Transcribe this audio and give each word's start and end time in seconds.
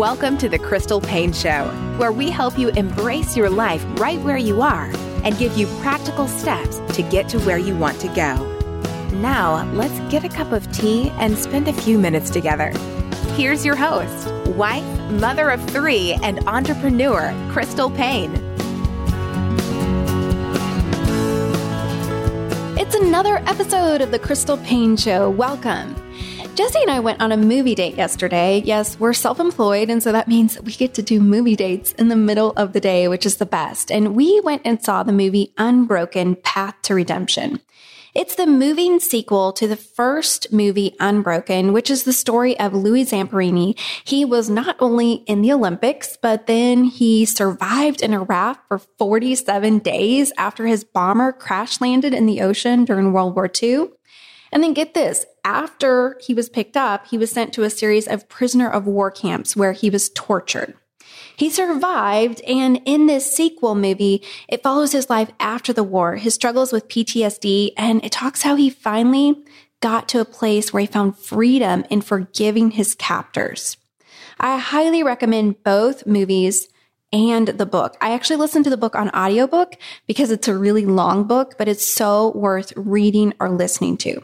Welcome 0.00 0.38
to 0.38 0.48
the 0.48 0.58
Crystal 0.58 0.98
Paine 0.98 1.34
Show, 1.34 1.66
where 1.98 2.10
we 2.10 2.30
help 2.30 2.58
you 2.58 2.70
embrace 2.70 3.36
your 3.36 3.50
life 3.50 3.84
right 4.00 4.18
where 4.20 4.38
you 4.38 4.62
are 4.62 4.90
and 5.24 5.36
give 5.36 5.58
you 5.58 5.66
practical 5.82 6.26
steps 6.26 6.78
to 6.94 7.02
get 7.02 7.28
to 7.28 7.38
where 7.40 7.58
you 7.58 7.76
want 7.76 8.00
to 8.00 8.08
go. 8.14 8.34
Now, 9.18 9.70
let's 9.74 10.00
get 10.10 10.24
a 10.24 10.30
cup 10.30 10.52
of 10.52 10.72
tea 10.72 11.10
and 11.18 11.36
spend 11.36 11.68
a 11.68 11.74
few 11.74 11.98
minutes 11.98 12.30
together. 12.30 12.70
Here's 13.34 13.62
your 13.62 13.76
host, 13.76 14.32
wife, 14.56 14.86
mother 15.10 15.50
of 15.50 15.62
three, 15.68 16.14
and 16.22 16.38
entrepreneur, 16.48 17.34
Crystal 17.52 17.90
Paine. 17.90 18.32
It's 22.78 22.94
another 22.94 23.36
episode 23.44 24.00
of 24.00 24.12
the 24.12 24.18
Crystal 24.18 24.56
Paine 24.56 24.96
Show. 24.96 25.28
Welcome. 25.28 25.99
Jesse 26.54 26.82
and 26.82 26.90
I 26.90 27.00
went 27.00 27.22
on 27.22 27.32
a 27.32 27.36
movie 27.36 27.74
date 27.74 27.96
yesterday. 27.96 28.60
Yes, 28.64 28.98
we're 28.98 29.12
self 29.12 29.38
employed, 29.38 29.88
and 29.88 30.02
so 30.02 30.12
that 30.12 30.28
means 30.28 30.60
we 30.60 30.72
get 30.72 30.94
to 30.94 31.02
do 31.02 31.20
movie 31.20 31.56
dates 31.56 31.92
in 31.92 32.08
the 32.08 32.16
middle 32.16 32.52
of 32.52 32.72
the 32.72 32.80
day, 32.80 33.06
which 33.08 33.24
is 33.24 33.36
the 33.36 33.46
best. 33.46 33.90
And 33.90 34.14
we 34.16 34.40
went 34.40 34.62
and 34.64 34.82
saw 34.82 35.02
the 35.02 35.12
movie 35.12 35.54
Unbroken 35.56 36.36
Path 36.36 36.74
to 36.82 36.94
Redemption. 36.94 37.60
It's 38.12 38.34
the 38.34 38.46
moving 38.46 38.98
sequel 38.98 39.52
to 39.52 39.68
the 39.68 39.76
first 39.76 40.52
movie, 40.52 40.96
Unbroken, 40.98 41.72
which 41.72 41.90
is 41.90 42.02
the 42.02 42.12
story 42.12 42.58
of 42.58 42.74
Louis 42.74 43.04
Zamperini. 43.04 43.78
He 44.04 44.24
was 44.24 44.50
not 44.50 44.74
only 44.80 45.22
in 45.28 45.42
the 45.42 45.52
Olympics, 45.52 46.18
but 46.20 46.48
then 46.48 46.84
he 46.84 47.24
survived 47.24 48.02
in 48.02 48.12
a 48.12 48.24
raft 48.24 48.62
for 48.66 48.78
47 48.78 49.78
days 49.78 50.32
after 50.36 50.66
his 50.66 50.82
bomber 50.82 51.30
crash 51.30 51.80
landed 51.80 52.12
in 52.12 52.26
the 52.26 52.40
ocean 52.40 52.84
during 52.84 53.12
World 53.12 53.36
War 53.36 53.48
II. 53.62 53.90
And 54.52 54.62
then 54.62 54.74
get 54.74 54.94
this 54.94 55.26
after 55.44 56.18
he 56.20 56.34
was 56.34 56.48
picked 56.48 56.76
up, 56.76 57.06
he 57.06 57.18
was 57.18 57.30
sent 57.30 57.52
to 57.54 57.62
a 57.62 57.70
series 57.70 58.06
of 58.08 58.28
prisoner 58.28 58.68
of 58.68 58.86
war 58.86 59.10
camps 59.10 59.56
where 59.56 59.72
he 59.72 59.90
was 59.90 60.10
tortured. 60.10 60.74
He 61.36 61.48
survived, 61.48 62.40
and 62.42 62.80
in 62.84 63.06
this 63.06 63.34
sequel 63.34 63.74
movie, 63.74 64.22
it 64.48 64.62
follows 64.62 64.92
his 64.92 65.08
life 65.08 65.30
after 65.40 65.72
the 65.72 65.82
war, 65.82 66.16
his 66.16 66.34
struggles 66.34 66.72
with 66.72 66.88
PTSD, 66.88 67.70
and 67.76 68.04
it 68.04 68.12
talks 68.12 68.42
how 68.42 68.56
he 68.56 68.68
finally 68.68 69.42
got 69.80 70.08
to 70.10 70.20
a 70.20 70.26
place 70.26 70.72
where 70.72 70.82
he 70.82 70.86
found 70.86 71.18
freedom 71.18 71.84
in 71.88 72.02
forgiving 72.02 72.72
his 72.72 72.94
captors. 72.94 73.78
I 74.38 74.58
highly 74.58 75.02
recommend 75.02 75.62
both 75.64 76.06
movies 76.06 76.68
and 77.12 77.48
the 77.48 77.66
book. 77.66 77.96
I 78.00 78.12
actually 78.12 78.36
listened 78.36 78.64
to 78.64 78.70
the 78.70 78.76
book 78.76 78.94
on 78.94 79.10
audiobook 79.10 79.76
because 80.06 80.30
it's 80.30 80.48
a 80.48 80.56
really 80.56 80.86
long 80.86 81.24
book, 81.24 81.56
but 81.58 81.68
it's 81.68 81.84
so 81.84 82.32
worth 82.34 82.72
reading 82.76 83.34
or 83.40 83.48
listening 83.48 83.96
to. 83.98 84.22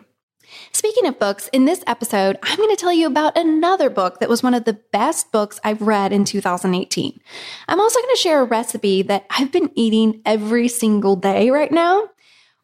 Speaking 0.72 1.06
of 1.06 1.18
books, 1.18 1.48
in 1.52 1.64
this 1.64 1.82
episode, 1.86 2.38
I'm 2.42 2.56
going 2.56 2.70
to 2.70 2.76
tell 2.76 2.92
you 2.92 3.06
about 3.06 3.36
another 3.36 3.90
book 3.90 4.20
that 4.20 4.28
was 4.28 4.42
one 4.42 4.54
of 4.54 4.64
the 4.64 4.74
best 4.92 5.32
books 5.32 5.58
I've 5.64 5.82
read 5.82 6.12
in 6.12 6.24
2018. 6.24 7.20
I'm 7.68 7.80
also 7.80 8.00
going 8.00 8.14
to 8.14 8.20
share 8.20 8.40
a 8.40 8.44
recipe 8.44 9.02
that 9.02 9.26
I've 9.30 9.52
been 9.52 9.70
eating 9.74 10.20
every 10.24 10.68
single 10.68 11.16
day 11.16 11.50
right 11.50 11.72
now. 11.72 12.10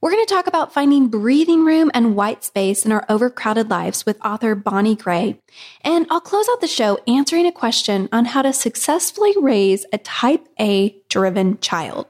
We're 0.03 0.11
going 0.11 0.27
to 0.27 0.35
talk 0.35 0.49
about 0.49 0.73
finding 0.73 1.07
breathing 1.07 1.65
room 1.65 1.89
and 1.95 2.17
white 2.17 2.43
space 2.43 2.85
in 2.85 2.91
our 2.91 3.07
overcrowded 3.09 3.71
lives 3.71 4.05
with 4.05 4.21
author 4.25 4.57
Bonnie 4.57 4.97
Gray. 4.97 5.41
And 5.83 6.09
I'll 6.11 6.21
close 6.21 6.49
out 6.51 6.61
the 6.61 6.67
show 6.67 6.99
answering 7.07 7.47
a 7.47 7.53
question 7.53 8.09
on 8.11 8.25
how 8.25 8.43
to 8.43 8.53
successfully 8.53 9.33
raise 9.41 9.87
a 9.93 9.99
type 9.99 10.49
A 10.59 11.01
driven 11.09 11.61
child. 11.61 12.09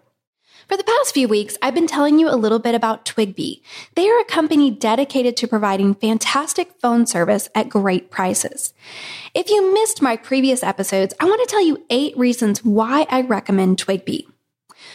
For 0.73 0.79
the 0.79 0.85
past 0.85 1.13
few 1.13 1.29
weeks, 1.29 1.59
I've 1.61 1.75
been 1.75 1.87
telling 1.87 2.19
you 2.19 2.31
a 2.31 2.41
little 2.41 2.59
bit 2.59 2.75
about 2.75 3.05
Twigby. 3.05 3.61
They 3.95 4.09
are 4.09 4.19
a 4.19 4.25
company 4.25 4.71
dedicated 4.71 5.37
to 5.37 5.47
providing 5.47 5.95
fantastic 5.95 6.81
phone 6.81 7.05
service 7.05 7.51
at 7.55 7.69
great 7.69 8.11
prices. 8.11 8.73
If 9.35 9.51
you 9.51 9.75
missed 9.75 10.01
my 10.01 10.17
previous 10.17 10.63
episodes, 10.63 11.13
I 11.21 11.27
want 11.27 11.47
to 11.47 11.53
tell 11.53 11.63
you 11.63 11.85
eight 11.91 12.17
reasons 12.17 12.65
why 12.65 13.07
I 13.11 13.21
recommend 13.21 13.77
Twigby. 13.77 14.27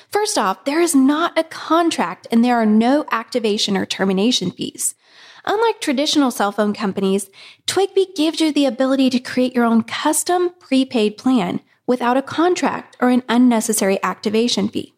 First 0.09 0.35
off, 0.35 0.65
there 0.65 0.81
is 0.81 0.95
not 0.95 1.37
a 1.37 1.43
contract 1.43 2.25
and 2.31 2.43
there 2.43 2.57
are 2.57 2.65
no 2.65 3.05
activation 3.11 3.77
or 3.77 3.85
termination 3.85 4.49
fees. 4.49 4.95
Unlike 5.45 5.79
traditional 5.79 6.31
cell 6.31 6.51
phone 6.51 6.73
companies, 6.73 7.29
Twigby 7.67 8.15
gives 8.15 8.41
you 8.41 8.51
the 8.51 8.65
ability 8.65 9.11
to 9.11 9.19
create 9.19 9.53
your 9.53 9.65
own 9.65 9.83
custom 9.83 10.55
prepaid 10.57 11.17
plan 11.19 11.59
without 11.85 12.17
a 12.17 12.23
contract 12.23 12.97
or 12.99 13.11
an 13.11 13.21
unnecessary 13.29 14.01
activation 14.01 14.69
fee. 14.69 14.95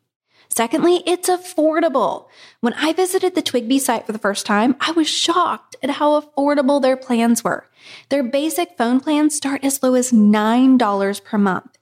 Secondly, 0.60 1.02
it's 1.06 1.30
affordable. 1.30 2.28
When 2.60 2.74
I 2.74 2.92
visited 2.92 3.34
the 3.34 3.42
Twigby 3.42 3.80
site 3.80 4.06
for 4.06 4.12
the 4.12 4.20
first 4.20 4.46
time, 4.46 4.76
I 4.82 4.92
was 4.92 5.08
shocked 5.08 5.78
at 5.82 5.90
how 5.90 6.20
affordable 6.20 6.82
their 6.82 6.98
plans 6.98 7.46
were. 7.46 7.66
Their 8.10 8.24
basic 8.24 8.78
phone 8.78 9.00
plans 9.00 9.34
start 9.34 9.64
as 9.64 9.82
low 9.82 9.94
as 9.94 10.12
$9 10.12 11.24
per 11.24 11.38
month. 11.38 11.78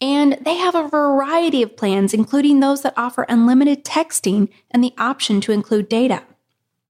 And 0.00 0.38
they 0.46 0.54
have 0.54 0.74
a 0.74 0.88
variety 0.88 1.62
of 1.62 1.76
plans, 1.76 2.14
including 2.14 2.60
those 2.60 2.80
that 2.80 2.94
offer 2.96 3.26
unlimited 3.28 3.84
texting 3.84 4.48
and 4.70 4.82
the 4.82 4.94
option 4.96 5.42
to 5.42 5.52
include 5.52 5.90
data. 5.90 6.22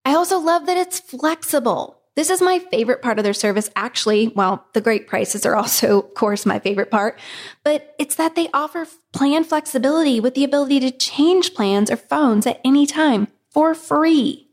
I 0.05 0.15
also 0.15 0.39
love 0.39 0.67
that 0.67 0.77
it's 0.77 1.01
flexible. 1.01 2.02
This 2.15 2.29
is 2.29 2.43
my 2.43 2.59
favorite 2.59 3.01
part 3.01 3.19
of 3.19 3.25
their 3.25 3.33
service, 3.33 3.71
actually. 3.75 4.29
Well, 4.29 4.67
the 4.75 4.83
great 4.83 5.07
prices 5.07 5.47
are 5.47 5.57
also, 5.57 6.03
of 6.03 6.15
course, 6.15 6.45
my 6.45 6.59
favorite 6.59 6.91
part, 6.91 7.19
but 7.65 7.95
it's 7.99 8.17
that 8.17 8.35
they 8.35 8.49
offer 8.53 8.87
plan 9.13 9.45
flexibility 9.45 10.21
with 10.21 10.35
the 10.35 10.45
ability 10.45 10.81
to 10.81 10.91
change 10.91 11.55
plans 11.55 11.91
or 11.91 11.97
phones 11.97 12.47
at 12.47 12.61
any 12.65 12.87
time 12.87 13.29
for 13.51 13.75
free. 13.75 14.49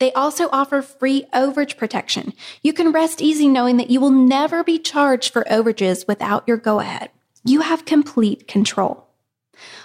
They 0.00 0.12
also 0.14 0.48
offer 0.50 0.82
free 0.82 1.26
overage 1.32 1.76
protection. 1.76 2.32
You 2.62 2.72
can 2.72 2.90
rest 2.90 3.22
easy 3.22 3.46
knowing 3.46 3.76
that 3.76 3.90
you 3.90 4.00
will 4.00 4.10
never 4.10 4.64
be 4.64 4.80
charged 4.80 5.32
for 5.32 5.44
overages 5.44 6.08
without 6.08 6.42
your 6.48 6.56
go 6.56 6.80
ahead. 6.80 7.10
You 7.44 7.60
have 7.60 7.84
complete 7.84 8.48
control. 8.48 9.06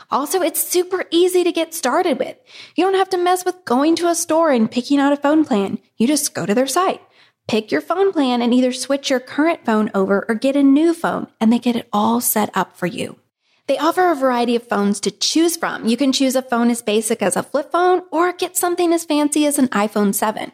Also, 0.10 0.42
it's 0.42 0.64
super 0.64 1.06
easy 1.12 1.44
to 1.44 1.52
get 1.52 1.74
started 1.74 2.20
with. 2.20 2.38
You 2.76 2.84
don't 2.84 2.96
have 2.96 3.10
to 3.10 3.18
mess 3.18 3.44
with 3.44 3.66
going 3.66 3.96
to 3.98 4.10
a 4.10 4.16
store 4.16 4.52
and 4.52 4.72
picking 4.72 5.00
out 5.00 5.14
a 5.14 5.18
phone 5.18 5.44
plan. 5.46 5.80
You 5.98 6.08
just 6.08 6.34
go 6.34 6.46
to 6.46 6.56
their 6.56 6.68
site, 6.68 7.02
pick 7.48 7.72
your 7.72 7.82
phone 7.82 8.12
plan, 8.14 8.42
and 8.42 8.54
either 8.54 8.72
switch 8.72 9.10
your 9.10 9.20
current 9.20 9.66
phone 9.66 9.92
over 9.94 10.26
or 10.30 10.36
get 10.36 10.56
a 10.56 10.64
new 10.64 10.94
phone, 10.94 11.28
and 11.42 11.52
they 11.52 11.60
get 11.60 11.76
it 11.76 11.90
all 11.92 12.22
set 12.22 12.50
up 12.56 12.78
for 12.78 12.88
you. 12.88 13.20
They 13.68 13.78
offer 13.78 14.10
a 14.10 14.16
variety 14.16 14.56
of 14.56 14.68
phones 14.68 15.02
to 15.02 15.12
choose 15.12 15.58
from. 15.58 15.86
You 15.86 15.98
can 15.98 16.14
choose 16.14 16.38
a 16.38 16.42
phone 16.42 16.70
as 16.72 16.82
basic 16.82 17.22
as 17.22 17.36
a 17.36 17.44
flip 17.44 17.70
phone 17.70 18.04
or 18.12 18.32
get 18.32 18.56
something 18.56 18.94
as 18.94 19.04
fancy 19.04 19.46
as 19.46 19.60
an 19.60 19.68
iPhone 19.70 20.16
7. 20.16 20.54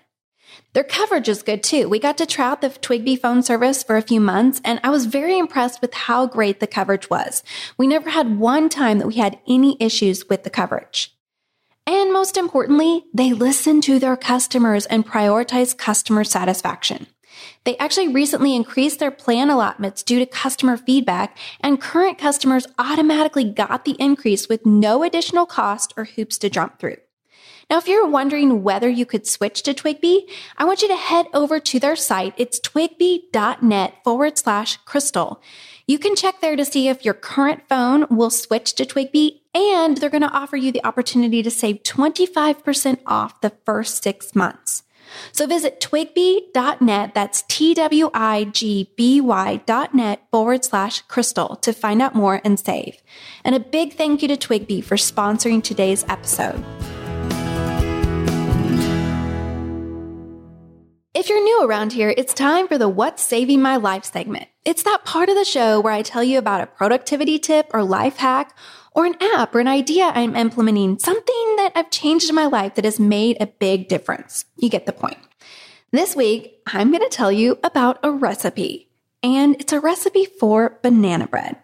Their 0.74 0.84
coverage 0.84 1.30
is 1.30 1.44
good 1.44 1.62
too. 1.62 1.88
We 1.88 2.00
got 2.00 2.18
to 2.18 2.26
try 2.26 2.50
out 2.50 2.62
the 2.62 2.70
Twigby 2.70 3.20
phone 3.20 3.44
service 3.44 3.84
for 3.84 3.96
a 3.96 4.02
few 4.02 4.20
months 4.20 4.60
and 4.66 4.80
I 4.84 4.90
was 4.90 5.06
very 5.06 5.38
impressed 5.38 5.82
with 5.82 5.94
how 5.94 6.26
great 6.26 6.60
the 6.60 6.68
coverage 6.68 7.12
was. 7.12 7.44
We 7.78 7.86
never 7.86 8.10
had 8.10 8.40
one 8.40 8.70
time 8.70 8.98
that 8.98 9.08
we 9.08 9.16
had 9.16 9.40
any 9.48 9.78
issues 9.80 10.28
with 10.28 10.44
the 10.44 10.50
coverage. 10.50 11.16
And 11.86 12.12
most 12.12 12.38
importantly, 12.38 13.04
they 13.14 13.34
listen 13.34 13.82
to 13.82 14.00
their 14.00 14.16
customers 14.16 14.88
and 14.88 15.06
prioritize 15.06 15.78
customer 15.78 16.24
satisfaction. 16.24 17.08
They 17.66 17.78
actually 17.78 18.08
recently 18.08 18.56
increased 18.56 19.00
their 19.00 19.12
plan 19.12 19.50
allotments 19.50 20.02
due 20.02 20.20
to 20.20 20.26
customer 20.26 20.78
feedback, 20.78 21.38
and 21.60 21.82
current 21.82 22.18
customers 22.18 22.68
automatically 22.78 23.44
got 23.44 23.86
the 23.86 23.98
increase 24.00 24.48
with 24.48 24.66
no 24.66 25.04
additional 25.04 25.46
cost 25.46 25.94
or 25.98 26.06
hoops 26.06 26.38
to 26.40 26.50
jump 26.50 26.80
through. 26.80 26.98
Now, 27.74 27.80
if 27.80 27.88
you're 27.88 28.06
wondering 28.06 28.62
whether 28.62 28.88
you 28.88 29.04
could 29.04 29.26
switch 29.26 29.64
to 29.64 29.74
Twigby, 29.74 30.30
I 30.60 30.64
want 30.64 30.84
you 30.84 30.88
to 30.90 30.96
head 30.96 31.26
over 31.34 31.60
to 31.60 31.80
their 31.80 31.96
site. 31.96 32.36
It's 32.38 32.60
twigby.net 32.60 33.96
forward 34.04 34.38
slash 34.38 34.78
crystal. 34.86 35.42
You 35.88 35.98
can 35.98 36.16
check 36.16 36.40
there 36.40 36.56
to 36.56 36.66
see 36.66 36.88
if 36.88 37.04
your 37.04 37.16
current 37.16 37.68
phone 37.68 38.06
will 38.12 38.30
switch 38.30 38.76
to 38.76 38.86
Twigby, 38.86 39.40
and 39.56 39.98
they're 39.98 40.12
going 40.12 40.22
to 40.22 40.30
offer 40.30 40.56
you 40.56 40.72
the 40.72 40.86
opportunity 40.86 41.42
to 41.42 41.50
save 41.50 41.82
25% 41.82 43.00
off 43.08 43.42
the 43.42 43.54
first 43.66 44.04
six 44.04 44.36
months. 44.36 44.84
So 45.32 45.48
visit 45.48 45.82
twigby.net, 45.82 47.16
that's 47.16 47.42
T 47.48 47.74
W 47.74 48.12
I 48.14 48.44
G 48.44 48.92
B 48.96 49.20
Y.net 49.20 50.22
forward 50.30 50.64
slash 50.64 51.02
crystal 51.02 51.56
to 51.56 51.74
find 51.74 52.04
out 52.04 52.14
more 52.14 52.40
and 52.44 52.60
save. 52.60 53.02
And 53.44 53.56
a 53.56 53.60
big 53.60 53.94
thank 53.94 54.22
you 54.22 54.28
to 54.28 54.38
Twigby 54.38 54.84
for 54.84 54.96
sponsoring 54.96 55.64
today's 55.64 56.06
episode. 56.08 56.64
If 61.16 61.30
you're 61.30 61.44
new 61.44 61.64
around 61.64 61.94
here, 61.94 62.12
it's 62.18 62.34
time 62.34 62.68
for 62.68 62.80
the 62.80 62.90
What's 62.90 63.22
Saving 63.22 63.62
My 63.62 63.76
Life 63.76 64.04
segment. 64.04 64.48
It's 64.66 64.82
that 64.82 65.06
part 65.06 65.30
of 65.30 65.36
the 65.36 65.46
show 65.46 65.80
where 65.80 65.94
I 65.94 66.02
tell 66.02 66.24
you 66.24 66.40
about 66.40 66.62
a 66.62 66.66
productivity 66.66 67.38
tip 67.38 67.70
or 67.72 67.84
life 67.84 68.18
hack 68.18 68.58
or 68.96 69.06
an 69.06 69.18
app 69.22 69.54
or 69.54 69.60
an 69.60 69.68
idea 69.68 70.06
I'm 70.06 70.36
implementing, 70.36 70.98
something 70.98 71.56
that 71.58 71.74
I've 71.76 71.92
changed 71.92 72.30
in 72.30 72.36
my 72.36 72.48
life 72.48 72.74
that 72.74 72.86
has 72.86 73.00
made 73.00 73.38
a 73.40 73.46
big 73.46 73.90
difference. 73.90 74.46
You 74.58 74.70
get 74.70 74.88
the 74.88 74.92
point. 74.92 75.20
This 75.92 76.16
week, 76.16 76.60
I'm 76.66 76.90
going 76.90 77.08
to 77.08 77.16
tell 77.16 77.32
you 77.32 77.60
about 77.64 78.00
a 78.02 78.10
recipe, 78.10 78.90
and 79.22 79.56
it's 79.60 79.72
a 79.72 79.80
recipe 79.80 80.26
for 80.26 80.80
banana 80.82 81.28
bread. 81.28 81.58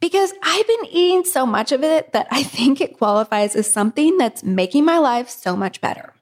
Because 0.00 0.32
I've 0.42 0.66
been 0.66 0.86
eating 0.90 1.24
so 1.24 1.46
much 1.46 1.70
of 1.70 1.84
it 1.84 2.12
that 2.12 2.26
I 2.32 2.42
think 2.42 2.80
it 2.80 2.98
qualifies 2.98 3.54
as 3.54 3.72
something 3.72 4.18
that's 4.18 4.42
making 4.42 4.84
my 4.84 4.98
life 4.98 5.28
so 5.28 5.54
much 5.54 5.80
better. 5.80 6.12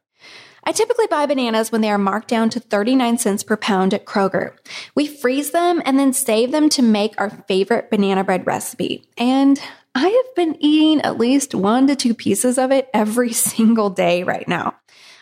I 0.64 0.72
typically 0.72 1.08
buy 1.08 1.26
bananas 1.26 1.72
when 1.72 1.80
they 1.80 1.90
are 1.90 1.98
marked 1.98 2.28
down 2.28 2.48
to 2.50 2.60
39 2.60 3.18
cents 3.18 3.42
per 3.42 3.56
pound 3.56 3.92
at 3.92 4.06
Kroger. 4.06 4.54
We 4.94 5.08
freeze 5.08 5.50
them 5.50 5.82
and 5.84 5.98
then 5.98 6.12
save 6.12 6.52
them 6.52 6.68
to 6.70 6.82
make 6.82 7.20
our 7.20 7.30
favorite 7.48 7.90
banana 7.90 8.22
bread 8.22 8.46
recipe. 8.46 9.04
And 9.18 9.60
I 9.94 10.08
have 10.08 10.34
been 10.36 10.56
eating 10.60 11.00
at 11.02 11.18
least 11.18 11.54
one 11.54 11.88
to 11.88 11.96
two 11.96 12.14
pieces 12.14 12.58
of 12.58 12.70
it 12.70 12.88
every 12.94 13.32
single 13.32 13.90
day 13.90 14.22
right 14.22 14.46
now. 14.46 14.76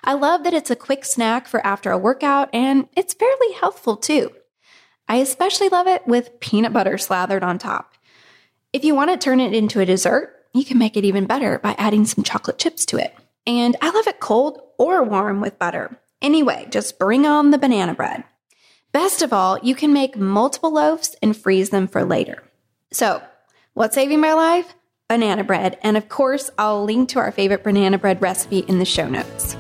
I 0.05 0.13
love 0.13 0.45
that 0.45 0.55
it's 0.55 0.71
a 0.71 0.77
quick 0.77 1.05
snack 1.05 1.49
for 1.49 1.65
after 1.67 1.91
a 1.91 1.99
workout 1.99 2.51
and 2.53 2.89
it's 2.97 3.15
fairly 3.15 3.53
healthful 3.55 3.97
too. 3.97 4.31
I 5.09 5.17
especially 5.17 5.69
love 5.69 5.87
it 5.87 6.07
with 6.07 6.39
peanut 6.41 6.73
butter 6.73 6.99
slathered 6.99 7.43
on 7.43 7.59
top. 7.59 7.95
If 8.73 8.85
you 8.85 8.95
want 8.95 9.11
to 9.11 9.17
turn 9.17 9.41
it 9.41 9.55
into 9.55 9.81
a 9.81 9.87
dessert, 9.87 10.37
you 10.53 10.65
can 10.65 10.79
make 10.79 10.97
it 10.97 11.05
even 11.05 11.27
better 11.27 11.59
by 11.59 11.75
adding 11.79 12.05
some 12.05 12.25
chocolate 12.25 12.59
chips 12.59 12.87
to 12.87 12.99
it. 12.99 13.15
And 13.47 13.77
I 13.81 13.91
love 13.91 14.07
it 14.07 14.21
cold 14.21 14.61
or 14.81 15.05
warm 15.05 15.43
with 15.43 15.59
butter. 15.59 16.01
Anyway, 16.23 16.67
just 16.71 16.99
bring 16.99 17.27
on 17.27 17.51
the 17.51 17.59
banana 17.59 17.95
bread. 17.95 18.25
Best 18.93 19.21
of 19.21 19.33
all, 19.33 19.59
you 19.63 19.75
can 19.75 19.93
make 19.93 20.17
multiple 20.17 20.73
loaves 20.73 21.15
and 21.23 21.37
freeze 21.37 21.69
them 21.69 21.87
for 21.87 22.03
later. 22.03 22.43
So, 22.91 23.23
what's 23.75 23.95
saving 23.95 24.21
my 24.21 24.33
life? 24.33 24.75
Banana 25.07 25.45
bread. 25.45 25.79
And 25.83 25.99
of 25.99 26.09
course, 26.09 26.51
I'll 26.57 26.83
link 26.83 27.11
to 27.11 27.19
our 27.19 27.31
favorite 27.31 27.63
banana 27.63 27.99
bread 27.99 28.23
recipe 28.23 28.61
in 28.61 28.79
the 28.79 28.85
show 28.87 29.07
notes. 29.09 29.55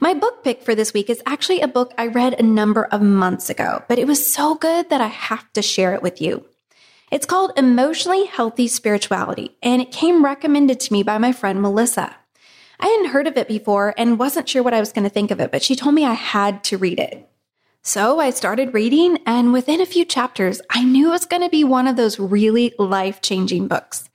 My 0.00 0.14
book 0.14 0.42
pick 0.42 0.62
for 0.62 0.74
this 0.74 0.92
week 0.92 1.10
is 1.10 1.22
actually 1.26 1.60
a 1.60 1.68
book 1.68 1.94
I 1.96 2.08
read 2.08 2.34
a 2.34 2.42
number 2.42 2.84
of 2.86 3.02
months 3.02 3.50
ago, 3.50 3.84
but 3.88 3.98
it 3.98 4.06
was 4.06 4.26
so 4.26 4.56
good 4.56 4.90
that 4.90 5.00
I 5.00 5.06
have 5.06 5.52
to 5.52 5.62
share 5.62 5.94
it 5.94 6.02
with 6.02 6.20
you. 6.20 6.44
It's 7.10 7.24
called 7.24 7.52
Emotionally 7.56 8.26
Healthy 8.26 8.68
Spirituality, 8.68 9.56
and 9.62 9.80
it 9.80 9.90
came 9.90 10.24
recommended 10.24 10.78
to 10.80 10.92
me 10.92 11.02
by 11.02 11.16
my 11.16 11.32
friend 11.32 11.62
Melissa. 11.62 12.14
I 12.78 12.86
hadn't 12.86 13.12
heard 13.12 13.26
of 13.26 13.38
it 13.38 13.48
before 13.48 13.94
and 13.96 14.18
wasn't 14.18 14.48
sure 14.48 14.62
what 14.62 14.74
I 14.74 14.80
was 14.80 14.92
going 14.92 15.04
to 15.04 15.10
think 15.10 15.30
of 15.30 15.40
it, 15.40 15.50
but 15.50 15.62
she 15.62 15.74
told 15.74 15.94
me 15.94 16.04
I 16.04 16.12
had 16.12 16.62
to 16.64 16.76
read 16.76 16.98
it. 16.98 17.26
So 17.82 18.20
I 18.20 18.28
started 18.28 18.74
reading, 18.74 19.18
and 19.24 19.54
within 19.54 19.80
a 19.80 19.86
few 19.86 20.04
chapters, 20.04 20.60
I 20.68 20.84
knew 20.84 21.08
it 21.08 21.12
was 21.12 21.24
going 21.24 21.42
to 21.42 21.48
be 21.48 21.64
one 21.64 21.86
of 21.86 21.96
those 21.96 22.20
really 22.20 22.74
life 22.78 23.22
changing 23.22 23.68
books. 23.68 24.10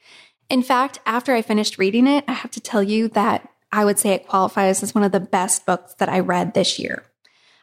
In 0.47 0.61
fact, 0.61 0.99
after 1.07 1.33
I 1.33 1.41
finished 1.41 1.79
reading 1.79 2.05
it, 2.05 2.25
I 2.27 2.33
have 2.33 2.51
to 2.51 2.61
tell 2.61 2.83
you 2.83 3.07
that 3.09 3.49
I 3.71 3.85
would 3.85 3.97
say 3.97 4.11
it 4.11 4.27
qualifies 4.27 4.83
as 4.83 4.93
one 4.93 5.03
of 5.03 5.11
the 5.11 5.19
best 5.19 5.65
books 5.65 5.95
that 5.95 6.09
I 6.09 6.19
read 6.19 6.53
this 6.53 6.77
year. 6.77 7.03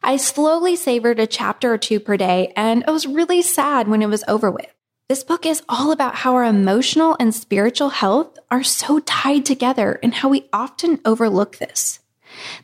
I 0.02 0.16
slowly 0.16 0.74
savored 0.74 1.20
a 1.20 1.26
chapter 1.28 1.72
or 1.72 1.78
two 1.78 2.00
per 2.00 2.16
day, 2.16 2.52
and 2.56 2.82
I 2.88 2.90
was 2.90 3.06
really 3.06 3.42
sad 3.42 3.86
when 3.86 4.02
it 4.02 4.08
was 4.08 4.24
over 4.26 4.50
with. 4.50 4.74
This 5.10 5.24
book 5.24 5.44
is 5.44 5.60
all 5.68 5.90
about 5.90 6.14
how 6.14 6.34
our 6.36 6.44
emotional 6.44 7.16
and 7.18 7.34
spiritual 7.34 7.88
health 7.88 8.38
are 8.48 8.62
so 8.62 9.00
tied 9.00 9.44
together 9.44 9.98
and 10.04 10.14
how 10.14 10.28
we 10.28 10.48
often 10.52 11.00
overlook 11.04 11.56
this. 11.56 11.98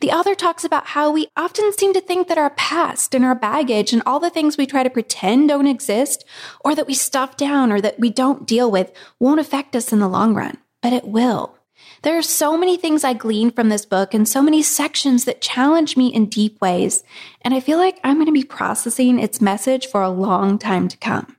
The 0.01 0.13
author 0.13 0.37
talks 0.37 0.65
about 0.65 0.87
how 0.87 1.11
we 1.11 1.27
often 1.37 1.73
seem 1.73 1.93
to 1.95 2.01
think 2.01 2.29
that 2.29 2.39
our 2.39 2.51
past 2.51 3.17
and 3.17 3.25
our 3.25 3.35
baggage 3.35 3.93
and 3.93 4.01
all 4.07 4.21
the 4.21 4.31
things 4.31 4.57
we 4.57 4.65
try 4.65 4.85
to 4.85 4.91
pretend 4.91 5.49
don't 5.49 5.67
exist 5.67 6.25
or 6.65 6.77
that 6.77 6.87
we 6.87 6.95
stuff 6.95 7.37
down 7.37 7.73
or 7.73 7.81
that 7.81 7.99
we 7.99 8.11
don't 8.11 8.47
deal 8.47 8.71
with 8.71 8.93
won't 9.19 9.41
affect 9.41 9.75
us 9.75 9.93
in 9.93 9.99
the 9.99 10.07
long 10.07 10.33
run, 10.33 10.57
but 10.83 10.93
it 10.93 11.05
will. 11.05 11.59
There 12.03 12.17
are 12.17 12.23
so 12.23 12.57
many 12.57 12.77
things 12.77 13.03
I 13.03 13.13
glean 13.15 13.51
from 13.51 13.71
this 13.71 13.85
book 13.85 14.15
and 14.15 14.29
so 14.29 14.41
many 14.41 14.63
sections 14.63 15.25
that 15.25 15.41
challenge 15.41 15.97
me 15.97 16.15
in 16.15 16.27
deep 16.27 16.61
ways, 16.61 17.03
and 17.43 17.55
I 17.55 17.59
feel 17.59 17.79
like 17.79 17.99
I'm 18.05 18.19
going 18.19 18.27
to 18.27 18.33
be 18.33 18.45
processing 18.45 19.19
its 19.19 19.41
message 19.41 19.89
for 19.89 20.01
a 20.01 20.11
long 20.11 20.61
time 20.61 20.87
to 20.87 20.97
come. 20.99 21.36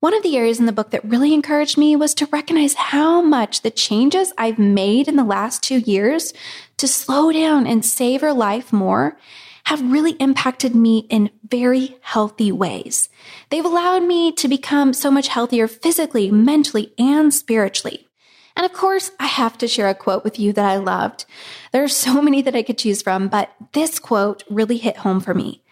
One 0.00 0.14
of 0.14 0.22
the 0.22 0.38
areas 0.38 0.58
in 0.58 0.64
the 0.64 0.72
book 0.72 0.92
that 0.92 1.04
really 1.04 1.34
encouraged 1.34 1.76
me 1.76 1.94
was 1.94 2.14
to 2.14 2.26
recognize 2.32 2.72
how 2.72 3.20
much 3.20 3.60
the 3.60 3.70
changes 3.70 4.32
I've 4.38 4.58
made 4.58 5.08
in 5.08 5.16
the 5.16 5.24
last 5.24 5.62
two 5.62 5.80
years 5.80 6.32
to 6.78 6.88
slow 6.88 7.30
down 7.30 7.66
and 7.66 7.84
savor 7.84 8.32
life 8.32 8.72
more 8.72 9.18
have 9.64 9.92
really 9.92 10.12
impacted 10.12 10.74
me 10.74 11.06
in 11.10 11.28
very 11.46 11.98
healthy 12.00 12.50
ways. 12.50 13.10
They've 13.50 13.62
allowed 13.62 14.02
me 14.04 14.32
to 14.32 14.48
become 14.48 14.94
so 14.94 15.10
much 15.10 15.28
healthier 15.28 15.68
physically, 15.68 16.30
mentally, 16.30 16.94
and 16.98 17.32
spiritually. 17.32 18.08
And 18.56 18.64
of 18.64 18.72
course, 18.72 19.10
I 19.20 19.26
have 19.26 19.58
to 19.58 19.68
share 19.68 19.90
a 19.90 19.94
quote 19.94 20.24
with 20.24 20.38
you 20.38 20.54
that 20.54 20.64
I 20.64 20.78
loved. 20.78 21.26
There 21.72 21.84
are 21.84 21.88
so 21.88 22.22
many 22.22 22.40
that 22.40 22.56
I 22.56 22.62
could 22.62 22.78
choose 22.78 23.02
from, 23.02 23.28
but 23.28 23.50
this 23.74 23.98
quote 23.98 24.44
really 24.48 24.78
hit 24.78 24.96
home 24.96 25.20
for 25.20 25.34
me. 25.34 25.62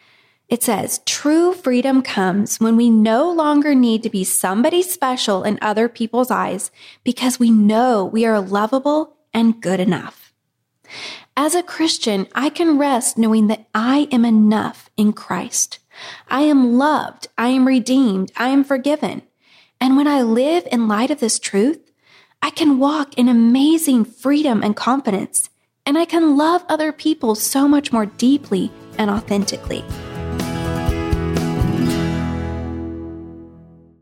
It 0.49 0.63
says, 0.63 1.01
true 1.05 1.53
freedom 1.53 2.01
comes 2.01 2.59
when 2.59 2.77
we 2.77 2.89
no 2.89 3.31
longer 3.31 3.75
need 3.75 4.03
to 4.03 4.11
be 4.11 4.25
somebody 4.25 4.83
special 4.83 5.45
in 5.45 5.59
other 5.61 5.91
people's 5.91 6.31
eyes 6.31 6.71
because 7.05 7.39
we 7.39 7.51
know 7.51 8.05
we 8.05 8.25
are 8.25 8.41
lovable 8.41 9.17
and 9.35 9.61
good 9.61 9.79
enough. 9.79 10.33
As 11.37 11.55
a 11.55 11.63
Christian, 11.63 12.27
I 12.35 12.49
can 12.49 12.79
rest 12.79 13.19
knowing 13.19 13.49
that 13.49 13.69
I 13.75 14.09
am 14.11 14.25
enough 14.25 14.89
in 14.97 15.13
Christ. 15.13 15.81
I 16.29 16.43
am 16.43 16.79
loved. 16.79 17.29
I 17.37 17.49
am 17.49 17.67
redeemed. 17.67 18.33
I 18.37 18.49
am 18.49 18.65
forgiven. 18.65 19.23
And 19.81 19.97
when 19.97 20.09
I 20.09 20.23
live 20.23 20.67
in 20.73 20.89
light 20.89 21.11
of 21.11 21.21
this 21.21 21.39
truth, 21.39 21.93
I 22.41 22.51
can 22.51 22.79
walk 22.79 23.19
in 23.19 23.29
amazing 23.29 24.05
freedom 24.07 24.63
and 24.63 24.75
confidence, 24.75 25.51
and 25.85 25.99
I 25.99 26.05
can 26.05 26.37
love 26.37 26.65
other 26.69 26.91
people 26.91 27.35
so 27.35 27.69
much 27.69 27.93
more 27.93 28.07
deeply 28.07 28.71
and 28.97 29.11
authentically. 29.11 29.85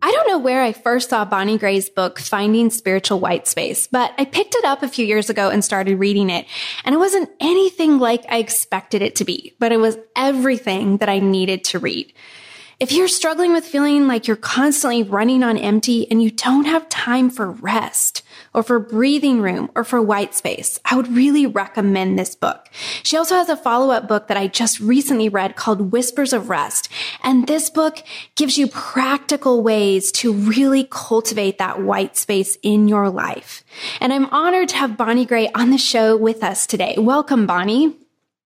I 0.06 0.12
don't 0.12 0.28
know 0.28 0.38
where 0.38 0.62
I 0.62 0.70
first 0.70 1.10
saw 1.10 1.24
Bonnie 1.24 1.58
Gray's 1.58 1.88
book, 1.90 2.20
Finding 2.20 2.70
Spiritual 2.70 3.18
White 3.18 3.48
Space, 3.48 3.88
but 3.88 4.12
I 4.16 4.24
picked 4.24 4.54
it 4.54 4.64
up 4.64 4.84
a 4.84 4.88
few 4.88 5.04
years 5.04 5.28
ago 5.30 5.50
and 5.50 5.64
started 5.64 5.98
reading 5.98 6.30
it. 6.30 6.46
And 6.84 6.94
it 6.94 6.98
wasn't 6.98 7.28
anything 7.40 7.98
like 7.98 8.24
I 8.28 8.36
expected 8.38 9.02
it 9.02 9.16
to 9.16 9.24
be, 9.24 9.56
but 9.58 9.72
it 9.72 9.78
was 9.78 9.98
everything 10.14 10.98
that 10.98 11.08
I 11.08 11.18
needed 11.18 11.64
to 11.64 11.80
read. 11.80 12.12
If 12.78 12.92
you're 12.92 13.08
struggling 13.08 13.52
with 13.52 13.64
feeling 13.64 14.06
like 14.06 14.28
you're 14.28 14.36
constantly 14.36 15.02
running 15.02 15.42
on 15.42 15.58
empty 15.58 16.08
and 16.08 16.22
you 16.22 16.30
don't 16.30 16.66
have 16.66 16.88
time 16.88 17.28
for 17.28 17.50
rest 17.50 18.22
or 18.56 18.62
for 18.62 18.80
breathing 18.80 19.42
room 19.42 19.70
or 19.76 19.84
for 19.84 20.00
white 20.00 20.34
space, 20.34 20.80
I 20.84 20.96
would 20.96 21.14
really 21.14 21.46
recommend 21.46 22.18
this 22.18 22.34
book. 22.34 22.68
She 23.02 23.16
also 23.16 23.34
has 23.34 23.50
a 23.50 23.56
follow 23.56 23.90
up 23.92 24.08
book 24.08 24.28
that 24.28 24.38
I 24.38 24.48
just 24.48 24.80
recently 24.80 25.28
read 25.28 25.56
called 25.56 25.92
Whispers 25.92 26.32
of 26.32 26.48
Rest. 26.48 26.88
And 27.22 27.46
this 27.46 27.68
book 27.68 28.02
gives 28.34 28.56
you 28.56 28.66
practical 28.66 29.62
ways 29.62 30.10
to 30.12 30.32
really 30.32 30.88
cultivate 30.90 31.58
that 31.58 31.82
white 31.82 32.16
space 32.16 32.56
in 32.62 32.88
your 32.88 33.10
life. 33.10 33.62
And 34.00 34.10
I'm 34.10 34.26
honored 34.26 34.70
to 34.70 34.76
have 34.76 34.96
Bonnie 34.96 35.26
Gray 35.26 35.50
on 35.54 35.70
the 35.70 35.78
show 35.78 36.16
with 36.16 36.42
us 36.42 36.66
today. 36.66 36.94
Welcome, 36.96 37.46
Bonnie. 37.46 37.94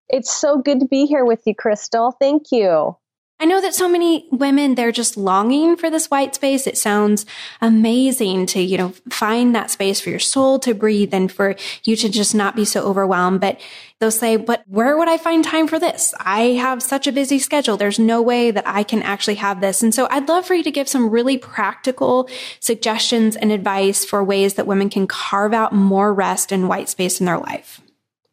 It's 0.08 0.32
so 0.32 0.58
good 0.58 0.80
to 0.80 0.86
be 0.86 1.06
here 1.06 1.24
with 1.24 1.46
you, 1.46 1.54
Crystal. 1.54 2.10
Thank 2.10 2.50
you. 2.50 2.96
I 3.42 3.46
know 3.46 3.62
that 3.62 3.74
so 3.74 3.88
many 3.88 4.28
women, 4.30 4.74
they're 4.74 4.92
just 4.92 5.16
longing 5.16 5.76
for 5.76 5.88
this 5.88 6.10
white 6.10 6.34
space. 6.34 6.66
It 6.66 6.76
sounds 6.76 7.24
amazing 7.62 8.44
to, 8.46 8.60
you 8.60 8.76
know, 8.76 8.92
find 9.08 9.54
that 9.54 9.70
space 9.70 9.98
for 9.98 10.10
your 10.10 10.18
soul 10.18 10.58
to 10.58 10.74
breathe 10.74 11.14
and 11.14 11.32
for 11.32 11.56
you 11.84 11.96
to 11.96 12.10
just 12.10 12.34
not 12.34 12.54
be 12.54 12.66
so 12.66 12.82
overwhelmed. 12.82 13.40
But 13.40 13.58
they'll 13.98 14.10
say, 14.10 14.36
but 14.36 14.62
where 14.68 14.94
would 14.94 15.08
I 15.08 15.16
find 15.16 15.42
time 15.42 15.68
for 15.68 15.78
this? 15.78 16.12
I 16.20 16.48
have 16.60 16.82
such 16.82 17.06
a 17.06 17.12
busy 17.12 17.38
schedule. 17.38 17.78
There's 17.78 17.98
no 17.98 18.20
way 18.20 18.50
that 18.50 18.66
I 18.66 18.82
can 18.82 19.02
actually 19.02 19.36
have 19.36 19.62
this. 19.62 19.82
And 19.82 19.94
so 19.94 20.06
I'd 20.10 20.28
love 20.28 20.44
for 20.44 20.54
you 20.54 20.62
to 20.62 20.70
give 20.70 20.86
some 20.86 21.08
really 21.08 21.38
practical 21.38 22.28
suggestions 22.60 23.36
and 23.36 23.50
advice 23.50 24.04
for 24.04 24.22
ways 24.22 24.54
that 24.54 24.66
women 24.66 24.90
can 24.90 25.06
carve 25.06 25.54
out 25.54 25.72
more 25.72 26.12
rest 26.12 26.52
and 26.52 26.68
white 26.68 26.90
space 26.90 27.20
in 27.20 27.24
their 27.24 27.38
life. 27.38 27.80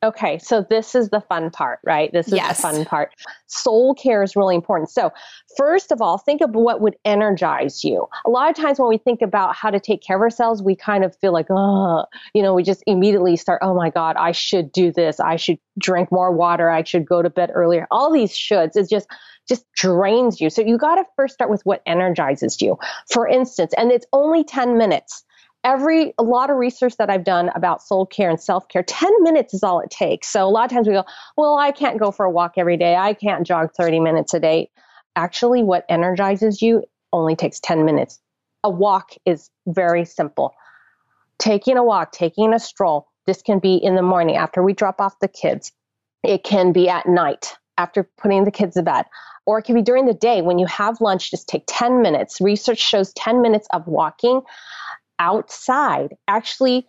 Okay, 0.03 0.37
so 0.37 0.63
this 0.69 0.93
is 0.93 1.09
the 1.09 1.21
fun 1.21 1.49
part, 1.49 1.79
right? 1.83 2.13
This 2.13 2.27
is 2.27 2.33
yes. 2.33 2.57
the 2.57 2.61
fun 2.61 2.85
part. 2.85 3.09
Soul 3.47 3.95
care 3.95 4.21
is 4.21 4.35
really 4.35 4.53
important. 4.53 4.91
So, 4.91 5.11
first 5.57 5.91
of 5.91 6.03
all, 6.03 6.19
think 6.19 6.41
of 6.41 6.51
what 6.51 6.81
would 6.81 6.95
energize 7.03 7.83
you. 7.83 8.07
A 8.23 8.29
lot 8.29 8.47
of 8.47 8.55
times 8.55 8.79
when 8.79 8.89
we 8.89 8.99
think 8.99 9.23
about 9.23 9.55
how 9.55 9.71
to 9.71 9.79
take 9.79 10.03
care 10.03 10.17
of 10.17 10.21
ourselves, 10.21 10.61
we 10.61 10.75
kind 10.75 11.03
of 11.03 11.15
feel 11.15 11.33
like, 11.33 11.47
oh, 11.49 12.05
you 12.35 12.43
know, 12.43 12.53
we 12.53 12.61
just 12.61 12.83
immediately 12.85 13.35
start, 13.35 13.59
oh 13.63 13.73
my 13.73 13.89
God, 13.89 14.15
I 14.17 14.33
should 14.33 14.71
do 14.71 14.91
this. 14.91 15.19
I 15.19 15.35
should 15.35 15.57
drink 15.79 16.11
more 16.11 16.31
water. 16.31 16.69
I 16.69 16.83
should 16.83 17.07
go 17.07 17.23
to 17.23 17.29
bed 17.31 17.49
earlier. 17.55 17.87
All 17.89 18.13
these 18.13 18.31
shoulds 18.31 18.77
is 18.77 18.87
just 18.89 19.07
just 19.49 19.65
drains 19.73 20.41
you. 20.41 20.49
So 20.49 20.61
you 20.61 20.77
got 20.77 20.95
to 20.95 21.05
first 21.15 21.33
start 21.33 21.49
with 21.49 21.65
what 21.65 21.81
energizes 21.85 22.61
you. 22.61 22.77
For 23.09 23.27
instance, 23.27 23.73
and 23.77 23.91
it's 23.91 24.05
only 24.11 24.43
10 24.43 24.77
minutes 24.77 25.23
every 25.67 26.13
a 26.17 26.23
lot 26.23 26.49
of 26.49 26.55
research 26.55 26.95
that 26.95 27.09
I've 27.09 27.25
done 27.25 27.49
about 27.53 27.83
soul 27.83 28.05
care 28.05 28.29
and 28.29 28.39
self 28.39 28.69
care, 28.69 28.83
10 28.83 29.11
minutes 29.21 29.53
is 29.53 29.63
all 29.63 29.81
it 29.81 29.89
takes. 29.89 30.29
So 30.29 30.47
a 30.47 30.49
lot 30.49 30.63
of 30.63 30.71
times 30.71 30.87
we 30.87 30.93
go, 30.93 31.03
well, 31.35 31.57
I 31.57 31.71
can't 31.71 31.99
go 31.99 32.09
for 32.09 32.25
a 32.25 32.31
walk 32.31 32.53
every 32.57 32.77
day. 32.77 32.95
I 32.95 33.13
can't 33.13 33.45
jog 33.45 33.71
30 33.75 33.99
minutes 33.99 34.33
a 34.33 34.39
day. 34.39 34.69
Actually, 35.17 35.63
what 35.63 35.85
energizes 35.89 36.61
you 36.61 36.83
only 37.11 37.35
takes 37.35 37.59
10 37.59 37.83
minutes. 37.83 38.19
A 38.63 38.69
walk 38.69 39.11
is 39.25 39.49
very 39.67 40.05
simple. 40.05 40.55
Taking 41.37 41.77
a 41.77 41.83
walk, 41.83 42.13
taking 42.13 42.53
a 42.53 42.59
stroll. 42.59 43.07
This 43.25 43.41
can 43.41 43.59
be 43.59 43.75
in 43.75 43.95
the 43.95 44.01
morning 44.01 44.37
after 44.37 44.63
we 44.63 44.73
drop 44.73 45.01
off 45.01 45.19
the 45.19 45.27
kids. 45.27 45.73
It 46.23 46.45
can 46.45 46.71
be 46.71 46.87
at 46.87 47.07
night 47.07 47.55
after 47.77 48.09
putting 48.17 48.45
the 48.45 48.51
kids 48.51 48.75
to 48.75 48.83
bed. 48.83 49.05
Or 49.45 49.59
it 49.59 49.63
can 49.63 49.75
be 49.75 49.81
during 49.81 50.05
the 50.05 50.13
day 50.13 50.41
when 50.41 50.59
you 50.59 50.65
have 50.65 51.01
lunch, 51.01 51.29
just 51.29 51.47
take 51.47 51.63
10 51.67 52.01
minutes. 52.01 52.39
Research 52.41 52.79
shows 52.79 53.13
10 53.13 53.41
minutes 53.41 53.67
of 53.71 53.85
walking 53.87 54.41
outside 55.19 56.15
actually 56.27 56.85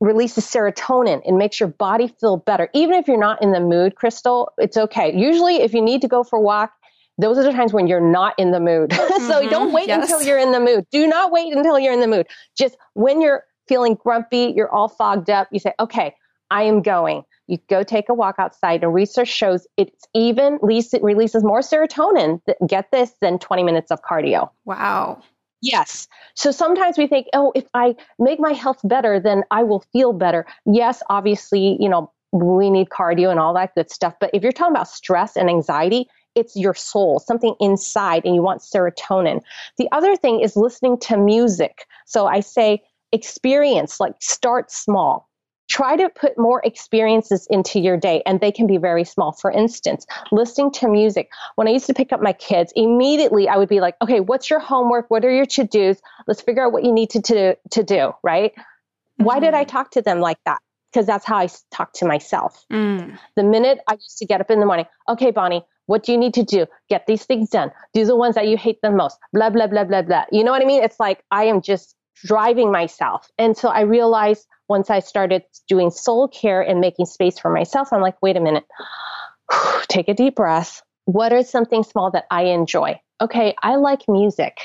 releases 0.00 0.44
serotonin 0.44 1.20
and 1.26 1.38
makes 1.38 1.58
your 1.58 1.68
body 1.68 2.08
feel 2.20 2.36
better. 2.36 2.68
Even 2.72 2.94
if 2.94 3.08
you're 3.08 3.18
not 3.18 3.42
in 3.42 3.52
the 3.52 3.60
mood, 3.60 3.96
Crystal, 3.96 4.52
it's 4.58 4.76
okay. 4.76 5.16
Usually, 5.16 5.56
if 5.56 5.74
you 5.74 5.82
need 5.82 6.02
to 6.02 6.08
go 6.08 6.22
for 6.22 6.38
a 6.38 6.42
walk, 6.42 6.72
those 7.18 7.36
are 7.36 7.42
the 7.42 7.52
times 7.52 7.72
when 7.72 7.88
you're 7.88 8.00
not 8.00 8.34
in 8.38 8.52
the 8.52 8.60
mood. 8.60 8.90
Mm-hmm. 9.08 9.26
so 9.26 9.48
don't 9.48 9.72
wait 9.72 9.88
yes. 9.88 10.02
until 10.02 10.22
you're 10.22 10.38
in 10.38 10.52
the 10.52 10.60
mood. 10.60 10.86
Do 10.92 11.06
not 11.06 11.32
wait 11.32 11.52
until 11.52 11.78
you're 11.78 11.92
in 11.92 12.00
the 12.00 12.06
mood. 12.06 12.26
Just 12.56 12.76
when 12.94 13.20
you're 13.20 13.42
feeling 13.66 13.94
grumpy, 13.94 14.52
you're 14.54 14.70
all 14.70 14.88
fogged 14.88 15.28
up, 15.28 15.48
you 15.50 15.58
say, 15.58 15.72
okay, 15.80 16.14
I 16.50 16.62
am 16.62 16.82
going. 16.82 17.24
You 17.46 17.58
go 17.68 17.82
take 17.82 18.08
a 18.08 18.14
walk 18.14 18.36
outside, 18.38 18.84
and 18.84 18.92
research 18.92 19.28
shows 19.28 19.66
it's 19.76 20.06
even 20.14 20.58
it 20.62 21.02
releases 21.02 21.42
more 21.42 21.60
serotonin. 21.60 22.40
Get 22.66 22.90
this 22.92 23.12
than 23.20 23.38
20 23.38 23.62
minutes 23.62 23.90
of 23.90 24.02
cardio. 24.02 24.50
Wow. 24.64 25.22
Yes. 25.60 26.06
So 26.34 26.50
sometimes 26.50 26.98
we 26.98 27.06
think, 27.06 27.26
oh, 27.34 27.52
if 27.54 27.64
I 27.74 27.96
make 28.18 28.38
my 28.38 28.52
health 28.52 28.80
better, 28.84 29.18
then 29.18 29.42
I 29.50 29.64
will 29.64 29.80
feel 29.92 30.12
better. 30.12 30.46
Yes, 30.66 31.02
obviously, 31.10 31.76
you 31.80 31.88
know, 31.88 32.12
we 32.32 32.70
need 32.70 32.90
cardio 32.90 33.30
and 33.30 33.40
all 33.40 33.54
that 33.54 33.74
good 33.74 33.90
stuff. 33.90 34.14
But 34.20 34.30
if 34.32 34.42
you're 34.42 34.52
talking 34.52 34.74
about 34.74 34.88
stress 34.88 35.36
and 35.36 35.48
anxiety, 35.48 36.06
it's 36.34 36.54
your 36.54 36.74
soul, 36.74 37.18
something 37.18 37.54
inside, 37.58 38.24
and 38.24 38.34
you 38.34 38.42
want 38.42 38.60
serotonin. 38.60 39.40
The 39.78 39.88
other 39.90 40.14
thing 40.14 40.40
is 40.40 40.56
listening 40.56 40.98
to 41.00 41.16
music. 41.16 41.86
So 42.06 42.26
I 42.26 42.40
say, 42.40 42.82
experience, 43.12 44.00
like 44.00 44.14
start 44.20 44.70
small 44.70 45.27
try 45.68 45.96
to 45.96 46.08
put 46.08 46.38
more 46.38 46.60
experiences 46.64 47.46
into 47.50 47.78
your 47.78 47.96
day 47.96 48.22
and 48.26 48.40
they 48.40 48.50
can 48.50 48.66
be 48.66 48.78
very 48.78 49.04
small 49.04 49.32
for 49.32 49.50
instance 49.50 50.06
listening 50.32 50.70
to 50.70 50.88
music 50.88 51.30
when 51.56 51.68
i 51.68 51.70
used 51.70 51.86
to 51.86 51.94
pick 51.94 52.12
up 52.12 52.20
my 52.20 52.32
kids 52.32 52.72
immediately 52.74 53.48
i 53.48 53.56
would 53.56 53.68
be 53.68 53.80
like 53.80 53.94
okay 54.02 54.20
what's 54.20 54.50
your 54.50 54.60
homework 54.60 55.10
what 55.10 55.24
are 55.24 55.30
your 55.30 55.46
to-dos 55.46 55.98
let's 56.26 56.40
figure 56.40 56.64
out 56.64 56.72
what 56.72 56.84
you 56.84 56.92
need 56.92 57.10
to, 57.10 57.20
to, 57.20 57.56
to 57.70 57.82
do 57.82 58.12
right 58.22 58.52
mm-hmm. 58.54 59.24
why 59.24 59.38
did 59.38 59.54
i 59.54 59.62
mm-hmm. 59.62 59.70
talk 59.70 59.90
to 59.90 60.02
them 60.02 60.20
like 60.20 60.38
that 60.44 60.58
because 60.92 61.06
that's 61.06 61.24
how 61.24 61.36
i 61.36 61.48
talk 61.70 61.92
to 61.92 62.06
myself 62.06 62.64
mm. 62.72 63.18
the 63.36 63.42
minute 63.42 63.78
i 63.86 63.94
used 63.94 64.18
to 64.18 64.26
get 64.26 64.40
up 64.40 64.50
in 64.50 64.60
the 64.60 64.66
morning 64.66 64.86
okay 65.08 65.30
bonnie 65.30 65.64
what 65.88 66.02
do 66.02 66.12
you 66.12 66.18
need 66.18 66.34
to 66.34 66.42
do? 66.42 66.66
Get 66.90 67.06
these 67.06 67.24
things 67.24 67.48
done. 67.48 67.72
Do 67.94 68.04
the 68.04 68.14
ones 68.14 68.34
that 68.34 68.46
you 68.46 68.58
hate 68.58 68.78
the 68.82 68.90
most. 68.90 69.16
Blah, 69.32 69.48
blah, 69.48 69.66
blah, 69.66 69.84
blah, 69.84 70.02
blah. 70.02 70.24
You 70.30 70.44
know 70.44 70.50
what 70.50 70.60
I 70.60 70.66
mean? 70.66 70.84
It's 70.84 71.00
like 71.00 71.24
I 71.30 71.44
am 71.44 71.62
just 71.62 71.96
driving 72.24 72.70
myself. 72.72 73.30
And 73.38 73.56
so 73.56 73.68
I 73.68 73.80
realized 73.80 74.46
once 74.68 74.90
I 74.90 75.00
started 75.00 75.42
doing 75.68 75.90
soul 75.90 76.28
care 76.28 76.60
and 76.60 76.80
making 76.80 77.06
space 77.06 77.38
for 77.38 77.50
myself, 77.50 77.92
I'm 77.92 78.02
like, 78.02 78.20
wait 78.22 78.36
a 78.36 78.40
minute, 78.40 78.64
take 79.88 80.08
a 80.08 80.14
deep 80.14 80.36
breath. 80.36 80.82
What 81.06 81.32
is 81.32 81.48
something 81.48 81.82
small 81.82 82.10
that 82.10 82.26
I 82.30 82.42
enjoy? 82.44 83.00
Okay, 83.20 83.54
I 83.62 83.76
like 83.76 84.02
music. 84.08 84.58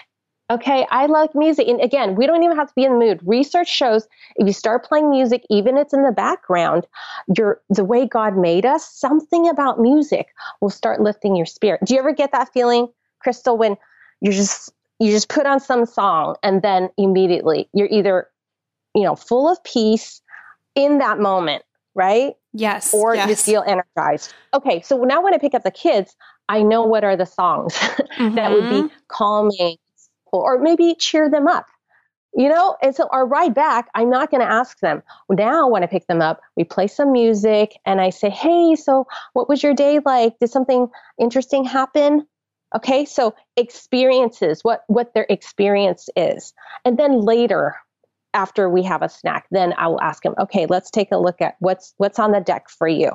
Okay, 0.51 0.85
I 0.91 1.05
like 1.05 1.33
music. 1.33 1.67
And 1.67 1.79
again, 1.79 2.15
we 2.15 2.27
don't 2.27 2.43
even 2.43 2.57
have 2.57 2.67
to 2.67 2.73
be 2.75 2.83
in 2.83 2.91
the 2.91 3.05
mood. 3.05 3.21
Research 3.23 3.69
shows 3.69 4.07
if 4.35 4.45
you 4.45 4.53
start 4.53 4.85
playing 4.85 5.09
music, 5.09 5.43
even 5.49 5.77
if 5.77 5.83
it's 5.83 5.93
in 5.93 6.03
the 6.03 6.11
background, 6.11 6.85
you're 7.37 7.61
the 7.69 7.85
way 7.85 8.05
God 8.05 8.37
made 8.37 8.65
us, 8.65 8.87
something 8.87 9.47
about 9.47 9.79
music 9.79 10.27
will 10.59 10.69
start 10.69 11.01
lifting 11.01 11.35
your 11.35 11.45
spirit. 11.45 11.79
Do 11.85 11.93
you 11.93 11.99
ever 11.99 12.13
get 12.13 12.33
that 12.33 12.51
feeling, 12.53 12.87
Crystal, 13.19 13.57
when 13.57 13.77
you're 14.19 14.33
just 14.33 14.71
you 15.03 15.11
just 15.11 15.29
put 15.29 15.45
on 15.45 15.59
some 15.59 15.85
song 15.85 16.35
and 16.43 16.61
then 16.61 16.89
immediately 16.97 17.69
you're 17.73 17.89
either 17.91 18.27
you 18.95 19.03
know, 19.03 19.15
full 19.15 19.49
of 19.49 19.63
peace 19.63 20.21
in 20.75 20.99
that 20.99 21.19
moment, 21.19 21.63
right? 21.95 22.33
Yes. 22.53 22.93
Or 22.93 23.15
yes. 23.15 23.29
you 23.29 23.35
feel 23.35 23.63
energized. 23.65 24.33
Okay, 24.53 24.81
so 24.81 25.03
now 25.03 25.21
when 25.21 25.33
I 25.33 25.37
pick 25.37 25.53
up 25.53 25.63
the 25.63 25.71
kids, 25.71 26.15
I 26.49 26.61
know 26.61 26.83
what 26.83 27.03
are 27.03 27.15
the 27.15 27.25
songs 27.25 27.73
mm-hmm. 27.73 28.35
that 28.35 28.51
would 28.51 28.69
be 28.69 28.81
mm-hmm. 28.83 28.95
calming 29.07 29.77
or 30.31 30.59
maybe 30.59 30.95
cheer 30.99 31.29
them 31.29 31.47
up. 31.47 31.65
You 32.35 32.49
know, 32.49 32.75
and 32.81 32.95
so 32.95 33.07
our 33.11 33.27
ride 33.27 33.53
back, 33.53 33.89
I'm 33.93 34.09
not 34.09 34.31
going 34.31 34.41
to 34.41 34.51
ask 34.51 34.79
them. 34.79 35.03
Now, 35.29 35.69
when 35.69 35.83
I 35.83 35.85
pick 35.85 36.07
them 36.07 36.19
up, 36.19 36.41
we 36.57 36.63
play 36.63 36.87
some 36.87 37.11
music 37.11 37.77
and 37.85 38.01
I 38.01 38.09
say, 38.09 38.31
Hey, 38.31 38.75
so 38.75 39.05
what 39.33 39.47
was 39.47 39.61
your 39.61 39.75
day 39.75 39.99
like? 40.03 40.39
Did 40.39 40.49
something 40.49 40.87
interesting 41.19 41.63
happen? 41.63 42.25
Okay, 42.75 43.05
so 43.05 43.35
experiences, 43.55 44.63
what, 44.63 44.83
what 44.87 45.13
their 45.13 45.27
experience 45.29 46.09
is. 46.15 46.53
And 46.85 46.97
then 46.97 47.19
later, 47.21 47.75
after 48.33 48.67
we 48.69 48.81
have 48.81 49.03
a 49.03 49.09
snack 49.09 49.45
then 49.51 49.75
i 49.77 49.87
will 49.87 50.01
ask 50.01 50.25
him 50.25 50.33
okay 50.39 50.65
let's 50.65 50.89
take 50.89 51.11
a 51.11 51.17
look 51.17 51.39
at 51.39 51.55
what's 51.59 51.93
what's 51.97 52.17
on 52.17 52.31
the 52.31 52.39
deck 52.39 52.67
for 52.67 52.87
you. 52.87 53.11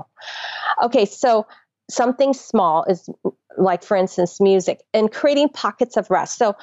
Okay 0.80 1.04
so 1.04 1.44
something 1.90 2.32
small 2.32 2.84
is 2.84 3.08
like 3.56 3.82
for 3.82 3.96
instance 3.96 4.40
music 4.40 4.82
and 4.94 5.10
creating 5.10 5.48
pockets 5.48 5.96
of 5.96 6.10
rest. 6.10 6.38
So 6.38 6.54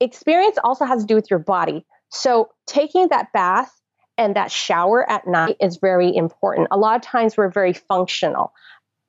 experience 0.00 0.56
also 0.64 0.84
has 0.84 1.02
to 1.02 1.06
do 1.06 1.14
with 1.14 1.30
your 1.30 1.38
body. 1.38 1.84
So 2.10 2.50
taking 2.66 3.08
that 3.08 3.32
bath 3.32 3.70
and 4.18 4.36
that 4.36 4.50
shower 4.50 5.08
at 5.10 5.26
night 5.26 5.56
is 5.60 5.78
very 5.78 6.14
important. 6.14 6.68
A 6.70 6.76
lot 6.76 6.96
of 6.96 7.02
times 7.02 7.36
we're 7.36 7.50
very 7.50 7.72
functional 7.72 8.52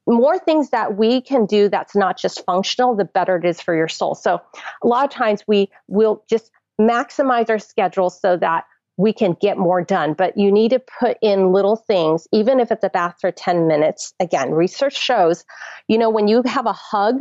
more 0.08 0.38
things 0.38 0.70
that 0.72 0.98
we 0.98 1.22
can 1.22 1.46
do 1.46 1.70
that's 1.70 1.96
not 1.96 2.18
just 2.18 2.44
functional 2.46 2.96
the 2.96 3.06
better 3.06 3.38
it 3.38 3.46
is 3.46 3.62
for 3.62 3.76
your 3.76 3.88
soul 3.88 4.16
so 4.16 4.42
a 4.84 4.88
lot 4.88 5.06
of 5.06 5.12
times 5.12 5.44
we 5.48 5.70
will 5.88 6.24
just 6.30 6.52
maximize 6.80 7.50
our 7.50 7.60
schedule 7.60 8.10
so 8.10 8.36
that 8.38 8.66
we 8.98 9.12
can 9.12 9.36
get 9.42 9.58
more 9.58 9.84
done. 9.84 10.14
But 10.14 10.38
you 10.38 10.52
need 10.52 10.70
to 10.70 10.80
put 11.00 11.18
in 11.22 11.52
little 11.52 11.76
things, 11.76 12.28
even 12.32 12.60
if 12.60 12.72
it's 12.72 12.84
a 12.84 12.90
bath 12.90 13.16
for 13.20 13.32
10 13.32 13.68
minutes. 13.68 14.14
Again, 14.20 14.52
research 14.52 14.96
shows, 14.96 15.46
you 15.88 15.98
know, 15.98 16.10
when 16.10 16.28
you 16.28 16.44
have 16.46 16.66
a 16.66 16.74
hug, 16.74 17.20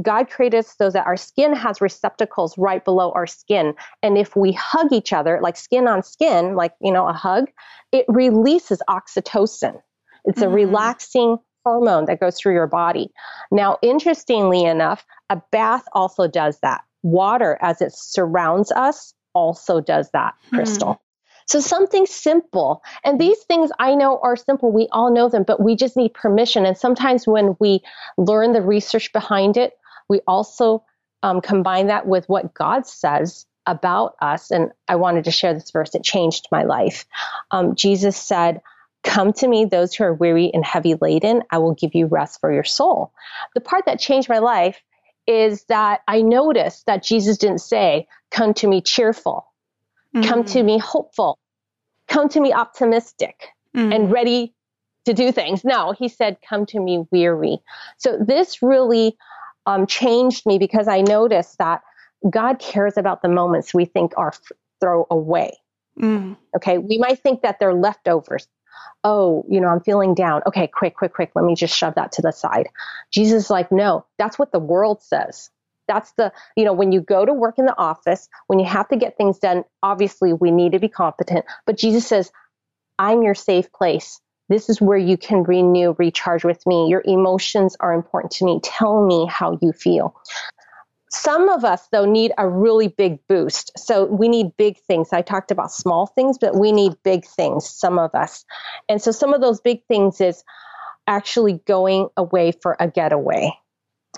God 0.00 0.30
created 0.30 0.58
us 0.58 0.74
so 0.76 0.90
that 0.90 1.06
our 1.06 1.16
skin 1.16 1.54
has 1.54 1.80
receptacles 1.80 2.56
right 2.56 2.84
below 2.84 3.10
our 3.12 3.26
skin. 3.26 3.74
And 4.02 4.16
if 4.16 4.36
we 4.36 4.52
hug 4.52 4.92
each 4.92 5.12
other, 5.12 5.40
like 5.42 5.56
skin 5.56 5.88
on 5.88 6.04
skin, 6.04 6.54
like, 6.54 6.72
you 6.80 6.92
know, 6.92 7.08
a 7.08 7.12
hug, 7.12 7.46
it 7.90 8.04
releases 8.06 8.80
oxytocin. 8.88 9.80
It's 10.24 10.40
mm-hmm. 10.40 10.52
a 10.52 10.54
relaxing 10.54 11.38
hormone 11.68 12.06
that 12.06 12.20
goes 12.20 12.38
through 12.38 12.54
your 12.54 12.66
body. 12.66 13.10
Now, 13.50 13.78
interestingly 13.82 14.64
enough, 14.64 15.04
a 15.28 15.40
bath 15.52 15.84
also 15.92 16.26
does 16.28 16.58
that. 16.60 16.82
Water, 17.02 17.58
as 17.60 17.80
it 17.82 17.92
surrounds 17.94 18.72
us, 18.72 19.14
also 19.34 19.80
does 19.80 20.10
that, 20.10 20.34
hmm. 20.50 20.56
Crystal. 20.56 21.00
So 21.46 21.60
something 21.60 22.04
simple. 22.04 22.82
And 23.04 23.18
these 23.18 23.38
things 23.44 23.70
I 23.78 23.94
know 23.94 24.18
are 24.22 24.36
simple. 24.36 24.70
We 24.70 24.86
all 24.92 25.10
know 25.10 25.30
them, 25.30 25.44
but 25.44 25.62
we 25.62 25.76
just 25.76 25.96
need 25.96 26.12
permission. 26.12 26.66
And 26.66 26.76
sometimes 26.76 27.26
when 27.26 27.56
we 27.58 27.80
learn 28.18 28.52
the 28.52 28.60
research 28.60 29.12
behind 29.14 29.56
it, 29.56 29.72
we 30.10 30.20
also 30.26 30.84
um, 31.22 31.40
combine 31.40 31.86
that 31.86 32.06
with 32.06 32.28
what 32.28 32.52
God 32.52 32.86
says 32.86 33.46
about 33.64 34.14
us. 34.20 34.50
And 34.50 34.72
I 34.88 34.96
wanted 34.96 35.24
to 35.24 35.30
share 35.30 35.54
this 35.54 35.70
verse. 35.70 35.94
It 35.94 36.04
changed 36.04 36.48
my 36.52 36.64
life. 36.64 37.06
Um, 37.50 37.74
Jesus 37.74 38.16
said, 38.16 38.60
Come 39.08 39.32
to 39.32 39.48
me, 39.48 39.64
those 39.64 39.94
who 39.94 40.04
are 40.04 40.12
weary 40.12 40.50
and 40.52 40.62
heavy 40.62 40.94
laden. 41.00 41.42
I 41.50 41.56
will 41.56 41.72
give 41.72 41.94
you 41.94 42.06
rest 42.06 42.40
for 42.42 42.52
your 42.52 42.62
soul. 42.62 43.10
The 43.54 43.60
part 43.62 43.86
that 43.86 43.98
changed 43.98 44.28
my 44.28 44.38
life 44.38 44.82
is 45.26 45.64
that 45.64 46.02
I 46.06 46.20
noticed 46.20 46.84
that 46.84 47.02
Jesus 47.02 47.38
didn't 47.38 47.62
say, 47.62 48.06
Come 48.30 48.52
to 48.54 48.68
me 48.68 48.82
cheerful, 48.82 49.46
mm-hmm. 50.14 50.28
come 50.28 50.44
to 50.44 50.62
me 50.62 50.76
hopeful, 50.76 51.38
come 52.06 52.28
to 52.28 52.38
me 52.38 52.52
optimistic 52.52 53.48
mm-hmm. 53.74 53.90
and 53.90 54.12
ready 54.12 54.52
to 55.06 55.14
do 55.14 55.32
things. 55.32 55.64
No, 55.64 55.92
he 55.92 56.08
said, 56.08 56.36
Come 56.46 56.66
to 56.66 56.78
me 56.78 57.06
weary. 57.10 57.60
So 57.96 58.18
this 58.20 58.62
really 58.62 59.16
um, 59.64 59.86
changed 59.86 60.44
me 60.44 60.58
because 60.58 60.86
I 60.86 61.00
noticed 61.00 61.56
that 61.56 61.80
God 62.28 62.58
cares 62.58 62.98
about 62.98 63.22
the 63.22 63.30
moments 63.30 63.72
we 63.72 63.86
think 63.86 64.12
are 64.18 64.34
f- 64.34 64.52
throw 64.82 65.06
away. 65.10 65.56
Mm. 65.98 66.36
Okay, 66.54 66.76
we 66.76 66.98
might 66.98 67.20
think 67.20 67.40
that 67.40 67.58
they're 67.58 67.72
leftovers. 67.72 68.46
Oh, 69.04 69.44
you 69.48 69.60
know, 69.60 69.68
I'm 69.68 69.80
feeling 69.80 70.14
down. 70.14 70.42
Okay, 70.46 70.66
quick, 70.66 70.96
quick, 70.96 71.14
quick. 71.14 71.30
Let 71.34 71.44
me 71.44 71.54
just 71.54 71.76
shove 71.76 71.94
that 71.94 72.12
to 72.12 72.22
the 72.22 72.32
side. 72.32 72.68
Jesus 73.12 73.44
is 73.44 73.50
like, 73.50 73.70
no, 73.72 74.04
that's 74.18 74.38
what 74.38 74.52
the 74.52 74.58
world 74.58 75.02
says. 75.02 75.50
That's 75.86 76.12
the, 76.12 76.32
you 76.56 76.64
know, 76.64 76.74
when 76.74 76.92
you 76.92 77.00
go 77.00 77.24
to 77.24 77.32
work 77.32 77.58
in 77.58 77.64
the 77.64 77.78
office, 77.78 78.28
when 78.46 78.58
you 78.58 78.66
have 78.66 78.88
to 78.88 78.96
get 78.96 79.16
things 79.16 79.38
done, 79.38 79.64
obviously 79.82 80.32
we 80.32 80.50
need 80.50 80.72
to 80.72 80.78
be 80.78 80.88
competent. 80.88 81.46
But 81.66 81.78
Jesus 81.78 82.06
says, 82.06 82.30
I'm 82.98 83.22
your 83.22 83.34
safe 83.34 83.72
place. 83.72 84.20
This 84.48 84.68
is 84.68 84.80
where 84.80 84.98
you 84.98 85.16
can 85.16 85.42
renew, 85.42 85.94
recharge 85.98 86.44
with 86.44 86.66
me. 86.66 86.88
Your 86.88 87.02
emotions 87.04 87.76
are 87.80 87.92
important 87.92 88.32
to 88.32 88.44
me. 88.44 88.60
Tell 88.62 89.04
me 89.04 89.26
how 89.26 89.58
you 89.60 89.72
feel. 89.72 90.14
Some 91.10 91.48
of 91.48 91.64
us, 91.64 91.86
though, 91.90 92.04
need 92.04 92.32
a 92.36 92.48
really 92.48 92.88
big 92.88 93.18
boost. 93.28 93.72
So 93.78 94.04
we 94.04 94.28
need 94.28 94.56
big 94.56 94.78
things. 94.80 95.08
I 95.12 95.22
talked 95.22 95.50
about 95.50 95.72
small 95.72 96.06
things, 96.06 96.36
but 96.38 96.54
we 96.56 96.72
need 96.72 96.92
big 97.02 97.24
things, 97.24 97.68
some 97.68 97.98
of 97.98 98.14
us. 98.14 98.44
And 98.88 99.00
so 99.00 99.10
some 99.10 99.32
of 99.32 99.40
those 99.40 99.60
big 99.60 99.84
things 99.86 100.20
is 100.20 100.44
actually 101.06 101.60
going 101.66 102.08
away 102.16 102.52
for 102.52 102.76
a 102.78 102.88
getaway. 102.88 103.52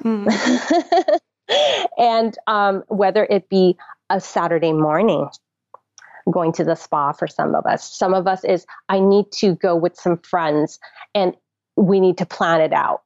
Mm. 0.00 1.18
and 1.98 2.36
um, 2.46 2.82
whether 2.88 3.24
it 3.24 3.48
be 3.48 3.76
a 4.08 4.20
Saturday 4.20 4.72
morning, 4.72 5.28
going 6.30 6.52
to 6.52 6.64
the 6.64 6.74
spa 6.74 7.12
for 7.12 7.26
some 7.26 7.54
of 7.54 7.66
us. 7.66 7.96
Some 7.96 8.14
of 8.14 8.26
us 8.26 8.44
is, 8.44 8.66
I 8.88 9.00
need 9.00 9.30
to 9.32 9.54
go 9.54 9.76
with 9.76 9.96
some 9.96 10.18
friends 10.18 10.78
and 11.14 11.34
we 11.76 12.00
need 12.00 12.18
to 12.18 12.26
plan 12.26 12.60
it 12.60 12.72
out. 12.72 13.02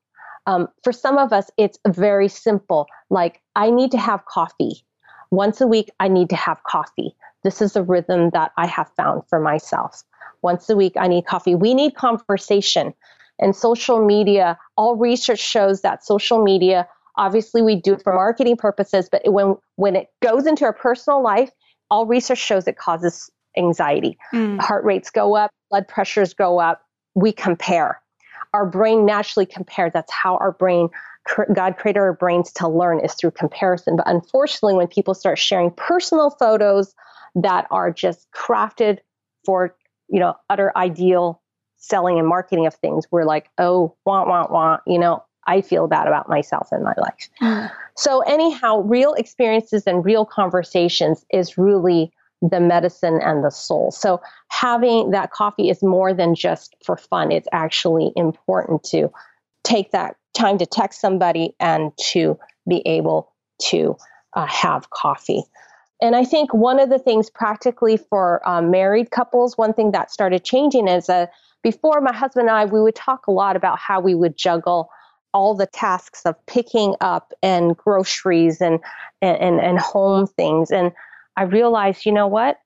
Um, 0.47 0.69
for 0.83 0.93
some 0.93 1.19
of 1.19 1.33
us, 1.33 1.51
it's 1.57 1.79
very 1.87 2.29
simple. 2.29 2.87
Like, 3.11 3.41
I 3.57 3.71
need 3.71 3.91
to 3.93 3.99
have 3.99 4.25
coffee. 4.27 4.85
Once 5.31 5.61
a 5.61 5.67
week, 5.67 5.91
I 6.01 6.09
need 6.09 6.31
to 6.31 6.37
have 6.37 6.63
coffee. 6.65 7.15
This 7.43 7.61
is 7.63 7.77
a 7.77 7.83
rhythm 7.83 8.31
that 8.31 8.53
I 8.57 8.67
have 8.67 8.91
found 8.97 9.23
for 9.29 9.41
myself. 9.41 10.03
Once 10.43 10.69
a 10.69 10.77
week, 10.77 10.95
I 10.99 11.09
need 11.09 11.27
coffee. 11.27 11.55
We 11.55 11.75
need 11.75 11.95
conversation. 11.95 12.95
And 13.39 13.57
social 13.57 14.05
media, 14.05 14.59
all 14.77 14.97
research 14.97 15.41
shows 15.41 15.81
that 15.81 16.05
social 16.05 16.43
media, 16.43 16.87
obviously, 17.17 17.63
we 17.63 17.77
do 17.77 17.95
it 17.95 18.03
for 18.03 18.15
marketing 18.15 18.57
purposes, 18.57 19.09
but 19.11 19.23
when, 19.27 19.57
when 19.77 19.97
it 19.97 20.09
goes 20.23 20.47
into 20.47 20.65
our 20.65 20.73
personal 20.73 21.23
life, 21.23 21.51
all 21.91 22.07
research 22.07 22.39
shows 22.39 22.69
it 22.69 22.77
causes 22.77 23.31
anxiety. 23.57 24.19
Mm. 24.33 24.61
Heart 24.61 24.85
rates 24.85 25.11
go 25.11 25.37
up, 25.37 25.51
blood 25.71 25.89
pressures 25.89 26.35
go 26.35 26.61
up. 26.61 26.83
We 27.15 27.33
compare 27.33 28.01
our 28.55 28.65
brain 28.65 29.05
naturally 29.05 29.45
compares. 29.45 29.93
That's 29.93 30.13
how 30.13 30.37
our 30.37 30.53
brain, 30.53 30.89
God 31.53 31.77
created 31.77 31.99
our 31.99 32.13
brains 32.13 32.53
to 32.53 32.69
learn 32.69 33.01
is 33.05 33.15
through 33.15 33.33
comparison. 33.33 33.97
But 33.97 34.09
unfortunately, 34.09 34.75
when 34.75 34.87
people 34.87 35.13
start 35.13 35.39
sharing 35.39 35.73
personal 35.73 36.31
photos 36.31 36.95
that 37.35 37.67
are 37.73 37.91
just 37.91 38.29
crafted 38.33 38.99
for, 39.45 39.77
you 40.09 40.21
know, 40.21 40.35
utter 40.49 40.73
ideal 40.77 41.43
selling 41.77 42.19
and 42.19 42.29
marketing 42.29 42.67
of 42.67 42.75
things, 42.75 43.07
we're 43.11 43.25
like, 43.25 43.51
oh, 43.59 43.97
want, 44.07 44.29
want, 44.29 44.53
want, 44.53 44.83
you 44.87 44.99
know, 45.01 45.25
I 45.47 45.61
feel 45.61 45.89
bad 45.89 46.07
about 46.07 46.29
myself 46.29 46.69
in 46.73 46.83
my 46.85 46.95
life. 46.97 47.29
Mm. 47.43 47.71
So, 47.97 48.21
anyhow, 48.21 48.81
real 48.83 49.15
experiences 49.15 49.83
and 49.87 50.05
real 50.05 50.25
conversations 50.25 51.27
is 51.31 51.59
really 51.59 52.13
the 52.51 52.61
medicine 52.61 53.21
and 53.23 53.45
the 53.45 53.51
soul. 53.51 53.91
So 53.91 54.21
having 54.49 55.11
that 55.11 55.31
coffee 55.31 55.71
is 55.71 55.83
more 55.83 56.13
than 56.13 56.35
just 56.35 56.77
for 56.85 56.97
fun. 56.97 57.33
It's 57.33 57.49
actually 57.53 58.13
important 58.17 58.83
to 58.85 59.11
take 59.63 59.93
that 59.93 60.17
time 60.35 60.59
to 60.59 60.67
text 60.67 61.01
somebody 61.01 61.55
and 61.59 61.93
to 62.11 62.39
be 62.69 62.83
able 62.87 63.33
to 63.61 63.97
uh, 64.35 64.47
have 64.47 64.91
coffee. 64.91 65.43
And 66.03 66.17
I 66.17 66.25
think 66.25 66.53
one 66.53 66.81
of 66.81 66.91
the 66.91 66.99
things 66.99 67.31
practically 67.31 67.97
for 67.97 68.47
um, 68.49 68.71
married 68.71 69.11
couples, 69.11 69.57
one 69.57 69.73
thing 69.73 69.93
that 69.93 70.11
started 70.11 70.45
changing 70.45 70.89
is 70.89 71.07
that 71.07 71.31
before 71.63 72.01
my 72.01 72.13
husband 72.13 72.49
and 72.49 72.57
I, 72.57 72.65
we 72.67 72.83
would 72.83 72.97
talk 72.97 73.27
a 73.27 73.33
lot 73.33 73.57
about 73.57 73.79
how 73.79 74.01
we 74.01 74.15
would 74.15 74.37
juggle 74.37 74.91
all 75.33 75.55
the 75.55 75.67
tasks 75.67 76.23
of 76.25 76.35
picking 76.47 76.95
up 77.01 77.33
and 77.43 77.77
groceries 77.77 78.61
and, 78.61 78.81
and, 79.23 79.61
and 79.61 79.79
home 79.79 80.27
things. 80.27 80.71
And 80.71 80.93
I 81.37 81.45
realized, 81.45 82.07
you 82.07 82.13
know 82.13 82.27
what? 82.27 82.59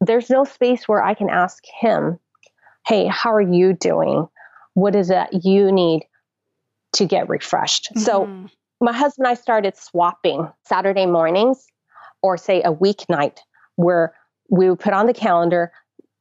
There's 0.00 0.30
no 0.30 0.44
space 0.44 0.86
where 0.86 1.02
I 1.02 1.14
can 1.14 1.30
ask 1.30 1.62
him, 1.80 2.18
hey, 2.86 3.06
how 3.06 3.32
are 3.32 3.40
you 3.40 3.72
doing? 3.72 4.28
What 4.74 4.94
is 4.94 5.10
it 5.10 5.28
you 5.44 5.72
need 5.72 6.04
to 6.94 7.06
get 7.06 7.28
refreshed? 7.28 7.88
Mm-hmm. 7.90 8.00
So 8.00 8.48
my 8.80 8.92
husband 8.92 9.26
and 9.26 9.32
I 9.32 9.40
started 9.40 9.76
swapping 9.76 10.50
Saturday 10.64 11.06
mornings 11.06 11.66
or 12.22 12.36
say 12.36 12.62
a 12.62 12.72
weeknight 12.72 13.38
where 13.76 14.14
we 14.50 14.68
would 14.68 14.80
put 14.80 14.92
on 14.92 15.06
the 15.06 15.14
calendar, 15.14 15.72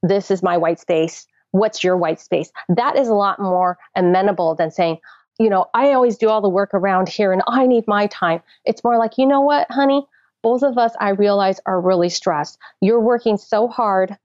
this 0.02 0.32
is 0.32 0.42
my 0.42 0.58
white 0.58 0.80
space. 0.80 1.28
What's 1.52 1.84
your 1.84 1.98
white 1.98 2.20
space? 2.20 2.52
That 2.70 2.98
is 2.98 3.08
a 3.08 3.14
lot 3.14 3.40
more 3.40 3.78
amenable 3.96 4.56
than 4.56 4.72
saying, 4.72 4.98
you 5.40 5.50
know, 5.50 5.68
I 5.74 5.94
always 5.94 6.18
do 6.18 6.30
all 6.30 6.42
the 6.42 6.50
work 6.50 6.74
around 6.74 7.10
here 7.10 7.32
and 7.32 7.42
I 7.48 7.68
need 7.68 7.86
my 7.88 8.08
time. 8.08 8.42
It's 8.66 8.84
more 8.84 8.98
like, 8.98 9.18
you 9.18 9.26
know 9.26 9.42
what, 9.42 9.68
honey? 9.70 10.06
Both 10.44 10.62
of 10.62 10.78
us, 10.78 10.94
I 11.00 11.10
realize, 11.10 11.60
are 11.66 11.82
really 11.82 12.10
stressed. 12.10 12.60
You're 12.82 13.00
working 13.00 13.38
so 13.38 13.68
hard, 13.68 14.18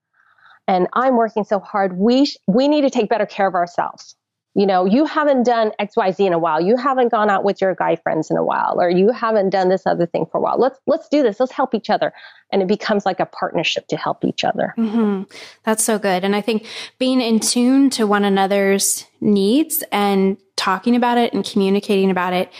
and 0.66 0.88
I'm 0.92 1.16
working 1.16 1.44
so 1.44 1.60
hard. 1.60 1.96
We 1.96 2.26
sh- 2.26 2.36
we 2.46 2.68
need 2.68 2.82
to 2.82 2.90
take 2.90 3.08
better 3.08 3.26
care 3.26 3.46
of 3.46 3.54
ourselves. 3.54 4.16
You 4.54 4.66
know, 4.66 4.86
you 4.86 5.04
haven't 5.04 5.44
done 5.44 5.70
X, 5.78 5.96
Y, 5.96 6.10
Z 6.10 6.26
in 6.26 6.32
a 6.32 6.38
while. 6.38 6.60
You 6.60 6.76
haven't 6.76 7.12
gone 7.12 7.30
out 7.30 7.44
with 7.44 7.60
your 7.60 7.76
guy 7.76 7.94
friends 7.94 8.28
in 8.28 8.36
a 8.36 8.42
while, 8.42 8.80
or 8.80 8.90
you 8.90 9.12
haven't 9.12 9.50
done 9.50 9.68
this 9.68 9.86
other 9.86 10.04
thing 10.04 10.26
for 10.26 10.38
a 10.38 10.40
while. 10.40 10.58
Let's 10.58 10.80
let's 10.86 11.08
do 11.08 11.22
this. 11.22 11.38
Let's 11.38 11.52
help 11.52 11.74
each 11.74 11.88
other, 11.88 12.12
and 12.50 12.60
it 12.60 12.66
becomes 12.66 13.06
like 13.06 13.20
a 13.20 13.26
partnership 13.26 13.86
to 13.86 13.96
help 13.96 14.24
each 14.24 14.42
other. 14.42 14.74
Mm-hmm. 14.76 15.22
That's 15.62 15.84
so 15.84 15.98
good. 15.98 16.24
And 16.24 16.34
I 16.34 16.40
think 16.40 16.66
being 16.98 17.20
in 17.20 17.38
tune 17.38 17.88
to 17.90 18.06
one 18.06 18.24
another's 18.24 19.06
needs 19.20 19.84
and 19.92 20.36
talking 20.56 20.96
about 20.96 21.18
it 21.18 21.32
and 21.32 21.44
communicating 21.44 22.10
about 22.10 22.32
it 22.32 22.50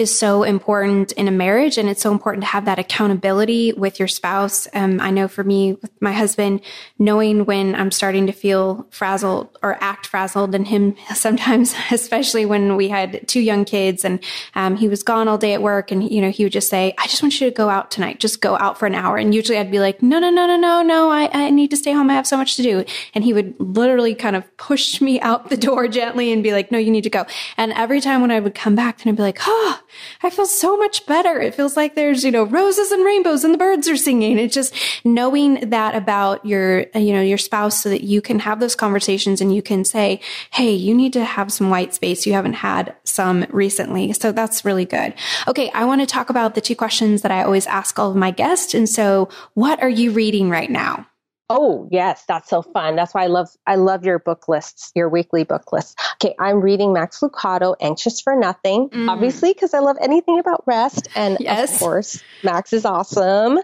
is 0.00 0.18
so 0.18 0.44
important 0.44 1.12
in 1.12 1.28
a 1.28 1.30
marriage. 1.30 1.76
And 1.76 1.86
it's 1.86 2.00
so 2.00 2.10
important 2.10 2.42
to 2.42 2.48
have 2.48 2.64
that 2.64 2.78
accountability 2.78 3.74
with 3.74 3.98
your 3.98 4.08
spouse. 4.08 4.66
Um, 4.72 4.98
I 4.98 5.10
know 5.10 5.28
for 5.28 5.44
me, 5.44 5.74
with 5.74 5.90
my 6.00 6.12
husband, 6.12 6.62
knowing 6.98 7.44
when 7.44 7.74
I'm 7.74 7.90
starting 7.90 8.26
to 8.26 8.32
feel 8.32 8.86
frazzled 8.90 9.58
or 9.62 9.76
act 9.82 10.06
frazzled 10.06 10.54
and 10.54 10.66
him 10.66 10.96
sometimes, 11.14 11.74
especially 11.90 12.46
when 12.46 12.76
we 12.76 12.88
had 12.88 13.28
two 13.28 13.40
young 13.40 13.66
kids 13.66 14.02
and, 14.02 14.24
um, 14.54 14.76
he 14.76 14.88
was 14.88 15.02
gone 15.02 15.28
all 15.28 15.36
day 15.36 15.52
at 15.52 15.60
work 15.60 15.90
and, 15.90 16.10
you 16.10 16.22
know, 16.22 16.30
he 16.30 16.44
would 16.44 16.52
just 16.52 16.70
say, 16.70 16.94
I 16.96 17.06
just 17.06 17.22
want 17.22 17.38
you 17.38 17.50
to 17.50 17.54
go 17.54 17.68
out 17.68 17.90
tonight. 17.90 18.20
Just 18.20 18.40
go 18.40 18.56
out 18.56 18.78
for 18.78 18.86
an 18.86 18.94
hour. 18.94 19.18
And 19.18 19.34
usually 19.34 19.58
I'd 19.58 19.70
be 19.70 19.80
like, 19.80 20.00
no, 20.00 20.18
no, 20.18 20.30
no, 20.30 20.46
no, 20.46 20.56
no, 20.56 20.80
no. 20.80 21.10
I, 21.10 21.28
I 21.30 21.50
need 21.50 21.68
to 21.72 21.76
stay 21.76 21.92
home. 21.92 22.08
I 22.08 22.14
have 22.14 22.26
so 22.26 22.38
much 22.38 22.56
to 22.56 22.62
do. 22.62 22.86
And 23.14 23.22
he 23.22 23.34
would 23.34 23.54
literally 23.58 24.14
kind 24.14 24.34
of 24.34 24.56
push 24.56 25.02
me 25.02 25.20
out 25.20 25.50
the 25.50 25.58
door 25.58 25.88
gently 26.00 26.32
and 26.32 26.42
be 26.42 26.52
like, 26.52 26.72
no, 26.72 26.78
you 26.78 26.90
need 26.90 27.04
to 27.04 27.10
go. 27.10 27.26
And 27.58 27.74
every 27.74 28.00
time 28.00 28.22
when 28.22 28.30
I 28.30 28.40
would 28.40 28.54
come 28.54 28.74
back, 28.74 28.98
then 28.98 29.12
I'd 29.12 29.16
be 29.16 29.22
like, 29.22 29.40
oh, 29.42 29.78
I 30.22 30.30
feel 30.30 30.46
so 30.46 30.76
much 30.76 31.06
better. 31.06 31.40
It 31.40 31.54
feels 31.54 31.76
like 31.76 31.94
there's, 31.94 32.24
you 32.24 32.30
know, 32.30 32.44
roses 32.44 32.92
and 32.92 33.04
rainbows 33.04 33.44
and 33.44 33.54
the 33.54 33.58
birds 33.58 33.88
are 33.88 33.96
singing. 33.96 34.38
It's 34.38 34.54
just 34.54 34.74
knowing 35.04 35.70
that 35.70 35.94
about 35.94 36.44
your, 36.44 36.86
you 36.94 37.12
know, 37.12 37.22
your 37.22 37.38
spouse 37.38 37.82
so 37.82 37.88
that 37.88 38.02
you 38.02 38.20
can 38.20 38.38
have 38.40 38.60
those 38.60 38.74
conversations 38.74 39.40
and 39.40 39.54
you 39.54 39.62
can 39.62 39.84
say, 39.84 40.20
Hey, 40.52 40.72
you 40.72 40.94
need 40.94 41.12
to 41.14 41.24
have 41.24 41.52
some 41.52 41.70
white 41.70 41.94
space. 41.94 42.26
You 42.26 42.32
haven't 42.32 42.54
had 42.54 42.94
some 43.04 43.46
recently. 43.50 44.12
So 44.12 44.32
that's 44.32 44.64
really 44.64 44.84
good. 44.84 45.14
Okay. 45.48 45.70
I 45.72 45.84
want 45.84 46.00
to 46.00 46.06
talk 46.06 46.30
about 46.30 46.54
the 46.54 46.60
two 46.60 46.76
questions 46.76 47.22
that 47.22 47.32
I 47.32 47.42
always 47.42 47.66
ask 47.66 47.98
all 47.98 48.10
of 48.10 48.16
my 48.16 48.30
guests. 48.30 48.74
And 48.74 48.88
so 48.88 49.28
what 49.54 49.82
are 49.82 49.88
you 49.88 50.12
reading 50.12 50.50
right 50.50 50.70
now? 50.70 51.06
Oh, 51.52 51.88
yes, 51.90 52.24
that's 52.28 52.48
so 52.48 52.62
fun. 52.62 52.94
That's 52.94 53.12
why 53.12 53.24
I 53.24 53.26
love 53.26 53.48
I 53.66 53.74
love 53.74 54.04
your 54.04 54.20
book 54.20 54.48
lists, 54.48 54.92
your 54.94 55.08
weekly 55.08 55.42
book 55.42 55.72
lists. 55.72 55.96
Okay, 56.14 56.32
I'm 56.38 56.60
reading 56.60 56.92
Max 56.92 57.18
Lucado, 57.20 57.74
Anxious 57.80 58.20
for 58.20 58.36
Nothing, 58.36 58.88
mm. 58.88 59.10
obviously 59.10 59.52
because 59.52 59.74
I 59.74 59.80
love 59.80 59.96
anything 60.00 60.38
about 60.38 60.62
rest 60.66 61.08
and 61.16 61.36
yes. 61.40 61.74
of 61.74 61.80
course, 61.80 62.22
Max 62.44 62.72
is 62.72 62.84
awesome. 62.84 63.58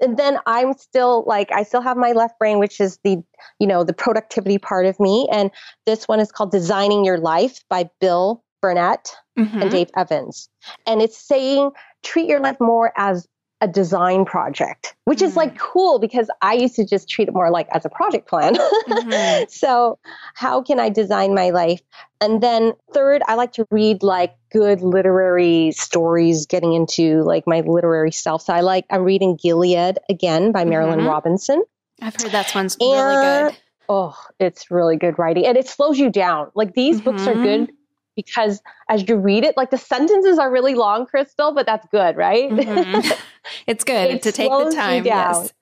And 0.00 0.16
then 0.16 0.38
I'm 0.46 0.74
still 0.74 1.24
like 1.26 1.50
I 1.50 1.64
still 1.64 1.80
have 1.80 1.96
my 1.96 2.12
left 2.12 2.38
brain 2.38 2.60
which 2.60 2.80
is 2.80 3.00
the, 3.02 3.20
you 3.58 3.66
know, 3.66 3.82
the 3.82 3.92
productivity 3.92 4.58
part 4.58 4.86
of 4.86 5.00
me 5.00 5.28
and 5.32 5.50
this 5.86 6.06
one 6.06 6.20
is 6.20 6.30
called 6.30 6.52
Designing 6.52 7.04
Your 7.04 7.18
Life 7.18 7.64
by 7.68 7.90
Bill 8.00 8.44
Burnett 8.62 9.12
mm-hmm. 9.36 9.60
and 9.60 9.70
Dave 9.72 9.90
Evans. 9.96 10.48
And 10.86 11.02
it's 11.02 11.18
saying 11.18 11.72
treat 12.04 12.28
your 12.28 12.40
life 12.40 12.58
more 12.60 12.92
as 12.96 13.26
a 13.64 13.68
design 13.68 14.26
project, 14.26 14.94
which 15.06 15.20
mm-hmm. 15.20 15.28
is 15.28 15.36
like 15.36 15.54
mm-hmm. 15.54 15.72
cool 15.72 15.98
because 15.98 16.28
I 16.42 16.52
used 16.52 16.76
to 16.76 16.84
just 16.84 17.08
treat 17.08 17.28
it 17.28 17.34
more 17.34 17.50
like 17.50 17.66
as 17.72 17.86
a 17.86 17.88
project 17.88 18.28
plan. 18.28 18.54
mm-hmm. 18.56 19.44
So, 19.48 19.98
how 20.34 20.60
can 20.60 20.78
I 20.78 20.90
design 20.90 21.34
my 21.34 21.48
life? 21.48 21.80
And 22.20 22.42
then, 22.42 22.74
third, 22.92 23.22
I 23.26 23.36
like 23.36 23.52
to 23.54 23.66
read 23.70 24.02
like 24.02 24.36
good 24.52 24.82
literary 24.82 25.72
stories, 25.72 26.44
getting 26.44 26.74
into 26.74 27.22
like 27.22 27.44
my 27.46 27.60
literary 27.60 28.12
self. 28.12 28.42
So, 28.42 28.52
I 28.52 28.60
like, 28.60 28.84
I'm 28.90 29.02
reading 29.02 29.36
Gilead 29.42 29.98
again 30.10 30.52
by 30.52 30.66
Marilynne 30.66 30.98
mm-hmm. 30.98 31.08
Robinson. 31.08 31.64
I've 32.02 32.14
heard 32.20 32.32
that 32.32 32.54
one's 32.54 32.76
and, 32.78 32.92
really 32.92 33.50
good. 33.50 33.60
Oh, 33.88 34.16
it's 34.38 34.70
really 34.70 34.96
good 34.96 35.18
writing 35.18 35.46
and 35.46 35.56
it 35.56 35.68
slows 35.68 35.98
you 35.98 36.10
down. 36.10 36.50
Like, 36.54 36.74
these 36.74 37.00
books 37.00 37.26
are 37.26 37.34
good 37.34 37.62
mm-hmm 37.62 37.74
because 38.16 38.62
as 38.88 39.08
you 39.08 39.16
read 39.16 39.44
it, 39.44 39.56
like 39.56 39.70
the 39.70 39.78
sentences 39.78 40.38
are 40.38 40.50
really 40.50 40.74
long, 40.74 41.06
Crystal, 41.06 41.52
but 41.52 41.66
that's 41.66 41.86
good, 41.90 42.16
right? 42.16 42.50
Mm-hmm. 42.50 43.10
It's 43.66 43.84
good 43.84 44.10
it 44.10 44.22
to 44.22 44.32
take 44.32 44.50
the 44.50 44.72
time. 44.74 45.04
Yes. 45.04 45.52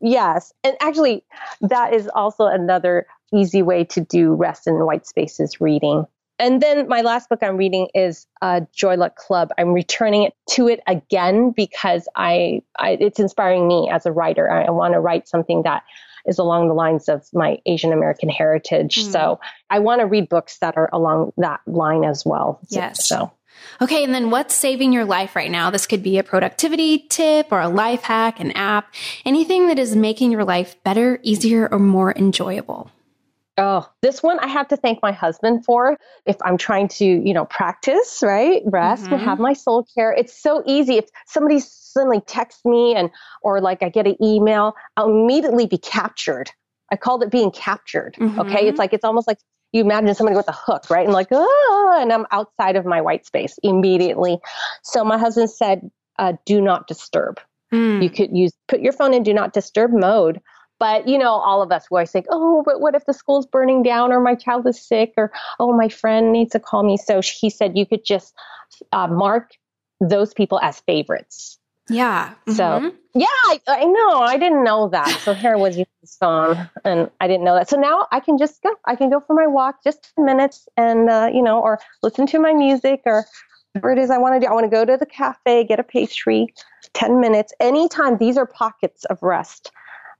Yes. 0.00 0.54
And 0.64 0.74
actually, 0.80 1.22
that 1.60 1.92
is 1.92 2.08
also 2.14 2.46
another 2.46 3.06
easy 3.32 3.62
way 3.62 3.84
to 3.84 4.00
do 4.00 4.32
rest 4.32 4.66
in 4.66 4.86
white 4.86 5.06
spaces 5.06 5.60
reading. 5.60 6.06
And 6.38 6.60
then 6.60 6.88
my 6.88 7.00
last 7.02 7.28
book 7.28 7.40
I'm 7.42 7.56
reading 7.56 7.88
is 7.94 8.26
uh, 8.42 8.62
Joy 8.74 8.96
Luck 8.96 9.16
Club. 9.16 9.50
I'm 9.56 9.72
returning 9.72 10.24
it 10.24 10.34
to 10.50 10.68
it 10.68 10.80
again 10.86 11.50
because 11.50 12.08
I, 12.16 12.62
I 12.78 12.98
it's 13.00 13.20
inspiring 13.20 13.68
me 13.68 13.88
as 13.90 14.04
a 14.04 14.12
writer. 14.12 14.50
I, 14.50 14.64
I 14.64 14.70
want 14.70 14.94
to 14.94 15.00
write 15.00 15.28
something 15.28 15.62
that 15.62 15.84
is 16.26 16.38
along 16.38 16.68
the 16.68 16.74
lines 16.74 17.08
of 17.08 17.26
my 17.32 17.58
Asian 17.66 17.92
American 17.92 18.28
heritage. 18.28 18.96
Mm. 18.96 19.12
So 19.12 19.40
I 19.70 19.78
want 19.78 20.00
to 20.00 20.06
read 20.06 20.28
books 20.28 20.58
that 20.58 20.76
are 20.76 20.88
along 20.92 21.32
that 21.36 21.60
line 21.66 22.04
as 22.04 22.24
well. 22.24 22.60
Yes. 22.68 23.06
So. 23.06 23.32
Okay, 23.80 24.04
and 24.04 24.14
then 24.14 24.30
what's 24.30 24.54
saving 24.54 24.92
your 24.92 25.04
life 25.04 25.34
right 25.36 25.50
now? 25.50 25.70
This 25.70 25.86
could 25.86 26.02
be 26.02 26.18
a 26.18 26.22
productivity 26.22 27.06
tip 27.08 27.50
or 27.50 27.60
a 27.60 27.68
life 27.68 28.02
hack, 28.02 28.40
an 28.40 28.52
app, 28.52 28.92
anything 29.24 29.68
that 29.68 29.78
is 29.78 29.96
making 29.96 30.32
your 30.32 30.44
life 30.44 30.76
better, 30.84 31.18
easier, 31.22 31.68
or 31.70 31.78
more 31.78 32.12
enjoyable. 32.12 32.90
Oh, 33.56 33.88
this 34.02 34.22
one 34.22 34.40
I 34.40 34.48
have 34.48 34.66
to 34.68 34.76
thank 34.76 35.00
my 35.00 35.12
husband 35.12 35.64
for. 35.64 35.96
If 36.26 36.36
I'm 36.42 36.56
trying 36.56 36.88
to, 36.88 37.04
you 37.04 37.32
know, 37.32 37.44
practice, 37.44 38.20
right, 38.22 38.62
rest 38.66 39.04
mm-hmm. 39.04 39.14
and 39.14 39.22
have 39.22 39.38
my 39.38 39.52
soul 39.52 39.86
care, 39.94 40.12
it's 40.12 40.36
so 40.36 40.62
easy. 40.66 40.94
If 40.96 41.08
somebody 41.26 41.60
suddenly 41.60 42.20
texts 42.20 42.64
me 42.64 42.96
and, 42.96 43.10
or 43.42 43.60
like 43.60 43.82
I 43.82 43.90
get 43.90 44.06
an 44.06 44.16
email, 44.22 44.74
I'll 44.96 45.08
immediately 45.08 45.66
be 45.66 45.78
captured. 45.78 46.50
I 46.90 46.96
called 46.96 47.22
it 47.22 47.30
being 47.30 47.52
captured. 47.52 48.16
Mm-hmm. 48.18 48.40
Okay. 48.40 48.66
It's 48.66 48.78
like, 48.78 48.92
it's 48.92 49.04
almost 49.04 49.28
like 49.28 49.38
you 49.72 49.82
imagine 49.82 50.14
somebody 50.14 50.36
with 50.36 50.48
a 50.48 50.52
hook, 50.52 50.90
right? 50.90 51.04
And 51.04 51.12
like, 51.12 51.28
oh, 51.30 51.98
and 52.00 52.12
I'm 52.12 52.26
outside 52.32 52.76
of 52.76 52.84
my 52.84 53.00
white 53.00 53.24
space 53.24 53.58
immediately. 53.62 54.38
So 54.82 55.04
my 55.04 55.18
husband 55.18 55.50
said, 55.50 55.90
uh, 56.18 56.34
do 56.44 56.60
not 56.60 56.88
disturb. 56.88 57.40
Mm. 57.72 58.02
You 58.02 58.10
could 58.10 58.36
use, 58.36 58.52
put 58.68 58.80
your 58.80 58.92
phone 58.92 59.14
in 59.14 59.22
do 59.22 59.34
not 59.34 59.52
disturb 59.52 59.92
mode 59.92 60.40
but 60.84 61.08
you 61.08 61.16
know, 61.16 61.32
all 61.32 61.62
of 61.62 61.72
us 61.72 61.86
always 61.90 62.10
think, 62.10 62.26
oh, 62.28 62.62
but 62.62 62.78
what 62.78 62.94
if 62.94 63.06
the 63.06 63.14
school's 63.14 63.46
burning 63.46 63.82
down, 63.82 64.12
or 64.12 64.20
my 64.20 64.34
child 64.34 64.66
is 64.66 64.78
sick, 64.78 65.14
or 65.16 65.32
oh, 65.58 65.74
my 65.74 65.88
friend 65.88 66.30
needs 66.30 66.52
to 66.52 66.60
call 66.60 66.82
me. 66.82 66.98
So 66.98 67.22
he 67.22 67.48
said 67.48 67.74
you 67.74 67.86
could 67.86 68.04
just 68.04 68.34
uh, 68.92 69.06
mark 69.06 69.52
those 69.98 70.34
people 70.34 70.60
as 70.60 70.80
favorites. 70.80 71.58
Yeah. 71.88 72.34
Mm-hmm. 72.46 72.52
So 72.52 72.92
yeah, 73.14 73.26
I, 73.46 73.60
I, 73.66 73.84
know. 73.84 74.10
I 74.20 74.36
didn't 74.36 74.62
know 74.62 74.90
that. 74.90 75.08
So 75.20 75.32
here 75.32 75.56
was 75.56 75.78
your 75.78 75.86
song, 76.04 76.68
and 76.84 77.10
I 77.18 77.28
didn't 77.28 77.44
know 77.44 77.54
that. 77.54 77.70
So 77.70 77.80
now 77.80 78.06
I 78.12 78.20
can 78.20 78.36
just 78.36 78.62
go. 78.62 78.74
I 78.84 78.94
can 78.94 79.08
go 79.08 79.20
for 79.20 79.32
my 79.32 79.46
walk, 79.46 79.82
just 79.82 80.12
10 80.16 80.26
minutes, 80.26 80.68
and 80.76 81.08
uh, 81.08 81.30
you 81.32 81.40
know, 81.40 81.60
or 81.60 81.80
listen 82.02 82.26
to 82.26 82.38
my 82.38 82.52
music, 82.52 83.00
or 83.06 83.24
whatever 83.72 83.90
it 83.90 83.98
is 84.04 84.10
I 84.10 84.18
want 84.18 84.34
to 84.34 84.40
do. 84.40 84.50
I 84.50 84.52
want 84.52 84.64
to 84.64 84.70
go 84.70 84.84
to 84.84 84.98
the 84.98 85.06
cafe, 85.06 85.64
get 85.64 85.80
a 85.80 85.82
pastry, 85.82 86.52
10 86.92 87.20
minutes. 87.20 87.54
Anytime. 87.58 88.18
These 88.18 88.36
are 88.36 88.44
pockets 88.44 89.06
of 89.06 89.22
rest. 89.22 89.72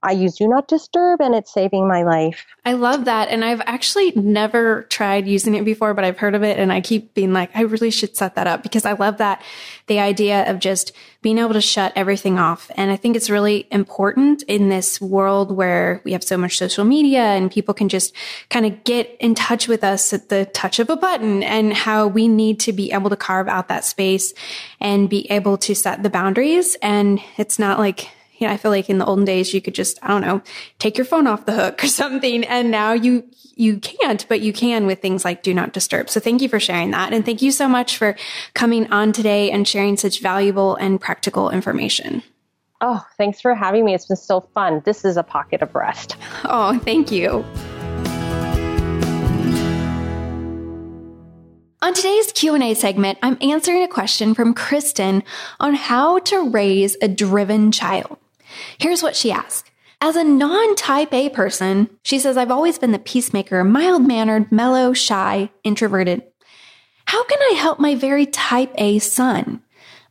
I 0.05 0.13
use 0.13 0.37
Do 0.37 0.47
Not 0.47 0.69
Disturb 0.69 1.21
and 1.21 1.35
it's 1.35 1.53
saving 1.53 1.89
my 1.89 2.03
life. 2.03 2.47
I 2.65 2.75
love 2.75 3.07
that. 3.07 3.29
And 3.29 3.45
I've 3.45 3.63
actually 3.67 4.13
never 4.13 4.83
tried 4.85 5.27
using 5.27 5.55
it 5.55 5.65
before, 5.65 5.95
but 5.95 6.05
I've 6.05 6.19
heard 6.19 6.35
of 6.35 6.43
it 6.43 6.59
and 6.59 6.73
I 6.73 6.81
keep 6.81 7.15
being 7.15 7.33
like, 7.33 7.51
I 7.55 7.63
really 7.63 7.91
should 7.91 8.17
set 8.17 8.35
that 8.37 8.47
up 8.47 8.63
because 8.63 8.85
I 8.85 8.93
love 8.93 9.19
that 9.19 9.43
the 9.87 10.01
idea 10.01 10.51
of 10.51 10.59
just 10.61 10.93
being 11.21 11.39
able 11.39 11.53
to 11.55 11.61
shut 11.61 11.93
everything 11.97 12.39
off. 12.39 12.71
And 12.77 12.91
I 12.91 12.97
think 12.97 13.17
it's 13.17 13.31
really 13.31 13.67
important 13.71 14.43
in 14.45 14.69
this 14.69 15.01
world 15.01 15.51
where 15.51 16.01
we 16.05 16.13
have 16.13 16.25
so 16.25 16.37
much 16.37 16.59
social 16.59 16.85
media 16.85 17.21
and 17.21 17.51
people 17.51 17.75
can 17.75 17.89
just 17.89 18.15
kind 18.51 18.67
of 18.67 18.85
get 18.85 19.17
in 19.21 19.35
touch 19.35 19.69
with 19.69 19.85
us 19.85 20.13
at 20.13 20.29
the 20.29 20.47
touch 20.47 20.79
of 20.79 20.91
a 20.91 20.97
button 20.97 21.43
and 21.43 21.73
how 21.73 22.07
we 22.07 22.29
need 22.29 22.61
to 22.61 22.73
be 22.73 22.93
able 22.93 23.11
to 23.11 23.17
carve 23.17 23.49
out 23.49 23.69
that 23.69 23.85
space 23.85 24.33
and 24.81 25.09
be 25.09 25.31
able 25.31 25.59
to 25.59 25.75
set 25.75 26.03
the 26.03 26.11
boundaries. 26.11 26.77
And 26.83 27.21
it's 27.37 27.59
not 27.59 27.79
like, 27.79 28.11
you 28.39 28.47
know, 28.47 28.53
I 28.53 28.57
feel 28.57 28.71
like 28.71 28.91
in 28.91 28.99
the 28.99 29.07
olden 29.07 29.25
days 29.25 29.55
you 29.55 29.61
could 29.61 29.75
just, 29.75 29.99
I 30.03 30.09
don't 30.09 30.23
know, 30.23 30.43
take 30.79 30.99
your 30.99 31.05
phone 31.05 31.27
off 31.27 31.47
the 31.47 31.53
hook 31.53 31.85
or 31.85 31.89
something. 31.89 32.45
And 32.45 32.71
now 32.71 32.93
you, 32.93 33.25
you 33.55 33.79
can't, 33.79 34.27
but 34.29 34.41
you 34.41 34.53
can 34.53 34.87
with 34.87 35.01
things 35.01 35.25
like 35.25 35.43
do 35.43 35.55
not 35.55 35.73
disturb. 35.73 36.11
So 36.11 36.21
thank 36.21 36.43
you 36.43 36.49
for 36.49 36.61
sharing 36.61 36.91
that. 36.91 37.13
And 37.13 37.25
thank 37.25 37.43
you 37.43 37.53
so 37.53 37.69
much 37.69 37.97
for 37.97 38.17
coming 38.55 38.93
on 38.93 39.13
today 39.13 39.51
and 39.51 39.67
sharing 39.67 39.97
such 39.97 40.21
valuable 40.21 40.77
and 40.77 41.01
practical 41.01 41.51
information. 41.51 42.23
Oh, 42.81 43.05
thanks 43.17 43.41
for 43.41 43.55
having 43.55 43.85
me. 43.85 43.95
It's 43.95 44.07
been 44.07 44.17
so 44.17 44.41
fun. 44.41 44.83
This 44.85 45.05
is 45.05 45.17
a 45.17 45.23
pocket 45.23 45.63
of 45.63 45.75
rest. 45.75 46.17
Oh, 46.45 46.79
thank 46.81 47.11
you. 47.11 47.45
On 51.81 51.93
today's 51.93 52.33
Q&A 52.33 52.73
segment, 52.73 53.19
I'm 53.23 53.37
answering 53.43 53.83
a 53.83 53.89
question 53.89 54.35
from 54.35 54.55
Kristen 54.55 55.23
on 55.61 55.75
how 55.75 56.19
to 56.21 56.49
raise 56.49 56.97
a 57.03 57.09
driven 57.09 57.71
child. 57.73 58.19
Here's 58.79 59.03
what 59.03 59.17
she 59.17 59.33
asked. 59.33 59.71
As 60.01 60.17
a 60.17 60.25
non 60.25 60.77
type 60.77 61.15
A 61.15 61.31
person, 61.31 61.89
she 62.03 62.19
says, 62.19 62.37
I've 62.37 62.51
always 62.51 62.79
been 62.79 62.93
the 62.93 62.99
peacemaker, 62.99 63.65
mild 63.65 64.07
mannered, 64.07 64.53
mellow, 64.53 64.93
shy, 64.93 65.51
introverted. 65.63 66.23
How 67.07 67.25
can 67.25 67.39
I 67.41 67.55
help 67.57 67.79
my 67.79 67.95
very 67.95 68.27
type 68.27 68.73
A 68.77 68.99
son? 68.99 69.63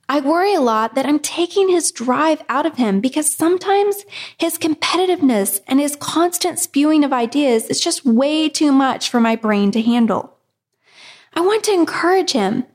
I 0.09 0.19
worry 0.19 0.53
a 0.53 0.61
lot 0.61 0.95
that 0.95 1.05
I'm 1.05 1.19
taking 1.19 1.69
his 1.69 1.91
drive 1.91 2.41
out 2.49 2.65
of 2.65 2.75
him 2.75 2.99
because 2.99 3.33
sometimes 3.33 4.03
his 4.37 4.57
competitiveness 4.57 5.61
and 5.67 5.79
his 5.79 5.95
constant 5.95 6.59
spewing 6.59 7.03
of 7.03 7.13
ideas 7.13 7.65
is 7.67 7.79
just 7.79 8.05
way 8.05 8.49
too 8.49 8.71
much 8.71 9.09
for 9.09 9.19
my 9.19 9.35
brain 9.35 9.71
to 9.71 9.81
handle. 9.81 10.37
I 11.33 11.41
want 11.41 11.63
to 11.65 11.73
encourage 11.73 12.31
him, 12.31 12.65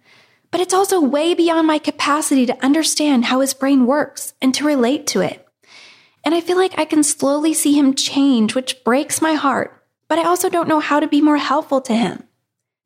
but 0.51 0.61
it's 0.61 0.75
also 0.75 1.01
way 1.01 1.35
beyond 1.35 1.67
my 1.67 1.79
capacity 1.79 2.47
to 2.47 2.65
understand 2.65 3.27
how 3.27 3.41
his 3.41 3.55
brain 3.55 3.87
works 3.87 4.35
and 4.41 4.55
to 4.55 4.65
relate 4.65 5.07
to 5.09 5.21
it. 5.21 5.48
And 6.25 6.35
I 6.35 6.41
feel 6.41 6.57
like 6.57 6.79
I 6.79 6.85
can 6.85 7.03
slowly 7.03 7.55
see 7.55 7.79
him 7.79 7.95
change, 7.95 8.55
which 8.55 8.85
breaks 8.85 9.23
my 9.23 9.35
heart, 9.35 9.83
but 10.09 10.19
I 10.19 10.25
also 10.25 10.49
don't 10.49 10.69
know 10.69 10.81
how 10.81 11.01
to 11.01 11.09
be 11.09 11.21
more 11.21 11.37
helpful 11.37 11.81
to 11.83 11.95
him. 11.95 12.25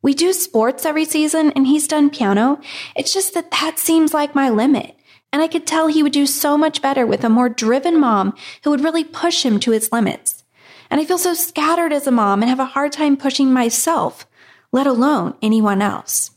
We 0.02 0.14
do 0.14 0.32
sports 0.32 0.84
every 0.84 1.04
season 1.04 1.52
and 1.52 1.66
he's 1.66 1.86
done 1.86 2.10
piano. 2.10 2.60
It's 2.96 3.14
just 3.14 3.34
that 3.34 3.50
that 3.52 3.78
seems 3.78 4.12
like 4.12 4.34
my 4.34 4.50
limit. 4.50 4.96
And 5.32 5.40
I 5.40 5.48
could 5.48 5.66
tell 5.66 5.86
he 5.86 6.02
would 6.02 6.12
do 6.12 6.26
so 6.26 6.58
much 6.58 6.82
better 6.82 7.06
with 7.06 7.24
a 7.24 7.28
more 7.28 7.48
driven 7.48 7.98
mom 7.98 8.34
who 8.64 8.70
would 8.70 8.82
really 8.82 9.04
push 9.04 9.44
him 9.44 9.58
to 9.60 9.70
his 9.70 9.92
limits. 9.92 10.44
And 10.90 11.00
I 11.00 11.04
feel 11.04 11.18
so 11.18 11.32
scattered 11.32 11.92
as 11.92 12.06
a 12.06 12.10
mom 12.10 12.42
and 12.42 12.50
have 12.50 12.60
a 12.60 12.66
hard 12.66 12.92
time 12.92 13.16
pushing 13.16 13.52
myself, 13.52 14.26
let 14.72 14.86
alone 14.86 15.34
anyone 15.40 15.80
else. 15.80 16.32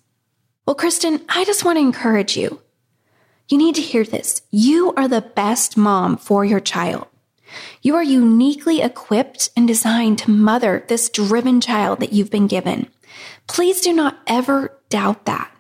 Well, 0.66 0.76
Kristen, 0.76 1.22
I 1.28 1.44
just 1.44 1.66
want 1.66 1.78
to 1.78 1.82
encourage 1.82 2.38
you. 2.38 2.62
You 3.48 3.58
need 3.58 3.76
to 3.76 3.82
hear 3.82 4.04
this. 4.04 4.42
You 4.50 4.94
are 4.96 5.08
the 5.08 5.22
best 5.22 5.78
mom 5.78 6.18
for 6.18 6.44
your 6.44 6.60
child. 6.60 7.08
You 7.82 7.96
are 7.96 8.04
uniquely 8.04 8.82
equipped 8.82 9.52
and 9.56 9.68
designed 9.68 10.18
to 10.20 10.32
mother 10.32 10.84
this 10.88 11.10
driven 11.10 11.62
child 11.62 12.00
that 12.00 12.12
you've 12.12 12.32
been 12.32 12.48
given. 12.48 12.90
Please 13.48 13.82
do 13.82 13.94
not 13.94 14.18
ever 14.26 14.80
doubt 14.90 15.26
that. 15.26 15.52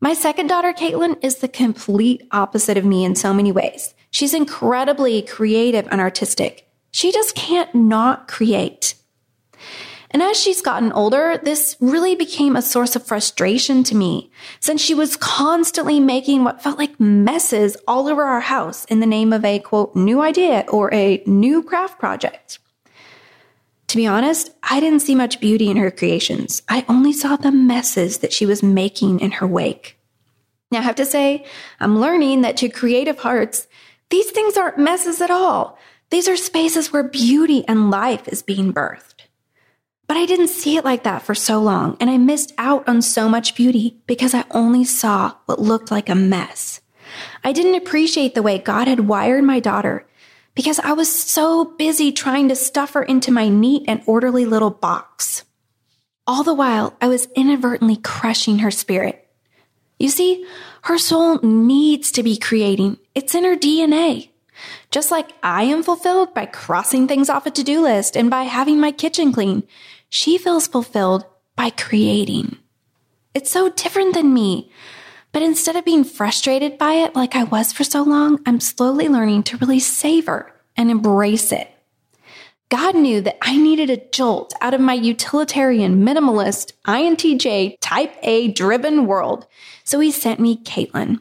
My 0.00 0.14
second 0.14 0.48
daughter, 0.48 0.72
Caitlin, 0.72 1.16
is 1.22 1.36
the 1.36 1.48
complete 1.48 2.26
opposite 2.32 2.76
of 2.76 2.84
me 2.84 3.04
in 3.04 3.14
so 3.14 3.32
many 3.32 3.52
ways. 3.52 3.94
She's 4.10 4.34
incredibly 4.34 5.22
creative 5.22 5.86
and 5.92 6.00
artistic. 6.00 6.68
She 6.90 7.12
just 7.12 7.36
can't 7.36 7.72
not 7.72 8.26
create. 8.26 8.94
And 10.12 10.22
as 10.22 10.38
she's 10.38 10.60
gotten 10.60 10.92
older, 10.92 11.38
this 11.42 11.76
really 11.80 12.14
became 12.14 12.54
a 12.54 12.62
source 12.62 12.94
of 12.94 13.06
frustration 13.06 13.82
to 13.84 13.94
me 13.94 14.30
since 14.60 14.80
she 14.80 14.94
was 14.94 15.16
constantly 15.16 16.00
making 16.00 16.44
what 16.44 16.62
felt 16.62 16.78
like 16.78 17.00
messes 17.00 17.76
all 17.88 18.08
over 18.08 18.24
our 18.24 18.40
house 18.40 18.84
in 18.86 19.00
the 19.00 19.06
name 19.06 19.32
of 19.32 19.44
a 19.44 19.58
quote, 19.58 19.96
new 19.96 20.20
idea 20.20 20.66
or 20.68 20.92
a 20.92 21.22
new 21.26 21.62
craft 21.62 21.98
project. 21.98 22.58
To 23.88 23.96
be 23.96 24.06
honest, 24.06 24.50
I 24.62 24.80
didn't 24.80 25.00
see 25.00 25.14
much 25.14 25.40
beauty 25.40 25.70
in 25.70 25.76
her 25.76 25.90
creations. 25.90 26.62
I 26.68 26.84
only 26.88 27.12
saw 27.12 27.36
the 27.36 27.52
messes 27.52 28.18
that 28.18 28.32
she 28.32 28.46
was 28.46 28.62
making 28.62 29.20
in 29.20 29.32
her 29.32 29.46
wake. 29.46 29.98
Now, 30.70 30.78
I 30.78 30.82
have 30.82 30.94
to 30.96 31.04
say, 31.04 31.44
I'm 31.78 32.00
learning 32.00 32.40
that 32.40 32.56
to 32.58 32.70
creative 32.70 33.18
hearts, 33.18 33.66
these 34.08 34.30
things 34.30 34.56
aren't 34.56 34.78
messes 34.78 35.20
at 35.20 35.30
all. 35.30 35.78
These 36.08 36.28
are 36.28 36.36
spaces 36.36 36.92
where 36.92 37.02
beauty 37.02 37.66
and 37.68 37.90
life 37.90 38.28
is 38.28 38.42
being 38.42 38.72
birthed. 38.72 39.11
But 40.06 40.16
I 40.16 40.26
didn't 40.26 40.48
see 40.48 40.76
it 40.76 40.84
like 40.84 41.04
that 41.04 41.22
for 41.22 41.34
so 41.34 41.60
long, 41.60 41.96
and 42.00 42.10
I 42.10 42.18
missed 42.18 42.52
out 42.58 42.86
on 42.88 43.02
so 43.02 43.28
much 43.28 43.54
beauty 43.54 43.98
because 44.06 44.34
I 44.34 44.44
only 44.50 44.84
saw 44.84 45.34
what 45.46 45.60
looked 45.60 45.90
like 45.90 46.08
a 46.08 46.14
mess. 46.14 46.80
I 47.44 47.52
didn't 47.52 47.76
appreciate 47.76 48.34
the 48.34 48.42
way 48.42 48.58
God 48.58 48.88
had 48.88 49.08
wired 49.08 49.44
my 49.44 49.60
daughter 49.60 50.06
because 50.54 50.78
I 50.78 50.92
was 50.92 51.12
so 51.12 51.64
busy 51.64 52.12
trying 52.12 52.48
to 52.48 52.56
stuff 52.56 52.92
her 52.92 53.02
into 53.02 53.30
my 53.30 53.48
neat 53.48 53.84
and 53.88 54.02
orderly 54.06 54.44
little 54.44 54.70
box. 54.70 55.44
All 56.26 56.44
the 56.44 56.54
while, 56.54 56.96
I 57.00 57.08
was 57.08 57.28
inadvertently 57.34 57.96
crushing 57.96 58.58
her 58.58 58.70
spirit. 58.70 59.28
You 59.98 60.08
see, 60.08 60.44
her 60.82 60.98
soul 60.98 61.38
needs 61.42 62.12
to 62.12 62.22
be 62.22 62.36
creating. 62.36 62.98
It's 63.14 63.34
in 63.34 63.44
her 63.44 63.56
DNA. 63.56 64.30
Just 64.90 65.10
like 65.10 65.32
I 65.42 65.64
am 65.64 65.82
fulfilled 65.82 66.34
by 66.34 66.46
crossing 66.46 67.08
things 67.08 67.28
off 67.28 67.46
a 67.46 67.50
to-do 67.50 67.80
list 67.80 68.16
and 68.16 68.30
by 68.30 68.44
having 68.44 68.80
my 68.80 68.92
kitchen 68.92 69.32
clean, 69.32 69.62
she 70.08 70.38
feels 70.38 70.66
fulfilled 70.66 71.24
by 71.56 71.70
creating. 71.70 72.58
It's 73.34 73.50
so 73.50 73.70
different 73.70 74.14
than 74.14 74.34
me. 74.34 74.70
But 75.32 75.42
instead 75.42 75.76
of 75.76 75.84
being 75.84 76.04
frustrated 76.04 76.76
by 76.76 76.94
it 76.94 77.14
like 77.14 77.34
I 77.34 77.44
was 77.44 77.72
for 77.72 77.84
so 77.84 78.02
long, 78.02 78.40
I'm 78.44 78.60
slowly 78.60 79.08
learning 79.08 79.44
to 79.44 79.56
really 79.56 79.80
savor 79.80 80.52
and 80.76 80.90
embrace 80.90 81.52
it. 81.52 81.70
God 82.68 82.94
knew 82.94 83.20
that 83.20 83.36
I 83.42 83.56
needed 83.56 83.90
a 83.90 83.98
jolt 83.98 84.54
out 84.60 84.72
of 84.72 84.80
my 84.80 84.94
utilitarian, 84.94 86.04
minimalist, 86.04 86.72
INTJ, 86.86 87.76
type 87.80 88.14
A 88.22 88.48
driven 88.48 89.06
world. 89.06 89.46
So 89.84 90.00
he 90.00 90.10
sent 90.10 90.40
me 90.40 90.56
Caitlin. 90.56 91.20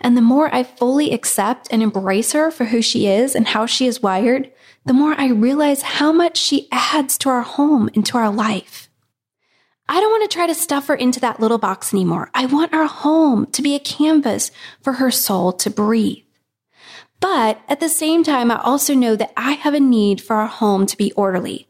And 0.00 0.16
the 0.16 0.22
more 0.22 0.54
I 0.54 0.62
fully 0.62 1.12
accept 1.12 1.68
and 1.70 1.82
embrace 1.82 2.32
her 2.32 2.50
for 2.50 2.66
who 2.66 2.82
she 2.82 3.06
is 3.06 3.34
and 3.34 3.48
how 3.48 3.66
she 3.66 3.86
is 3.86 4.02
wired, 4.02 4.50
the 4.84 4.92
more 4.92 5.14
I 5.18 5.28
realize 5.28 5.82
how 5.82 6.12
much 6.12 6.36
she 6.36 6.68
adds 6.72 7.18
to 7.18 7.28
our 7.28 7.42
home 7.42 7.90
and 7.94 8.04
to 8.06 8.18
our 8.18 8.30
life. 8.30 8.88
I 9.88 10.00
don't 10.00 10.12
want 10.12 10.30
to 10.30 10.34
try 10.34 10.46
to 10.46 10.54
stuff 10.54 10.86
her 10.86 10.94
into 10.94 11.18
that 11.20 11.40
little 11.40 11.58
box 11.58 11.92
anymore. 11.92 12.30
I 12.32 12.46
want 12.46 12.72
our 12.72 12.86
home 12.86 13.46
to 13.46 13.60
be 13.60 13.74
a 13.74 13.80
canvas 13.80 14.52
for 14.82 14.94
her 14.94 15.10
soul 15.10 15.52
to 15.54 15.68
breathe. 15.68 16.22
But 17.18 17.60
at 17.68 17.80
the 17.80 17.88
same 17.88 18.24
time, 18.24 18.50
I 18.50 18.60
also 18.60 18.94
know 18.94 19.14
that 19.16 19.32
I 19.36 19.52
have 19.52 19.74
a 19.74 19.80
need 19.80 20.20
for 20.20 20.36
our 20.36 20.46
home 20.46 20.86
to 20.86 20.96
be 20.96 21.12
orderly. 21.12 21.68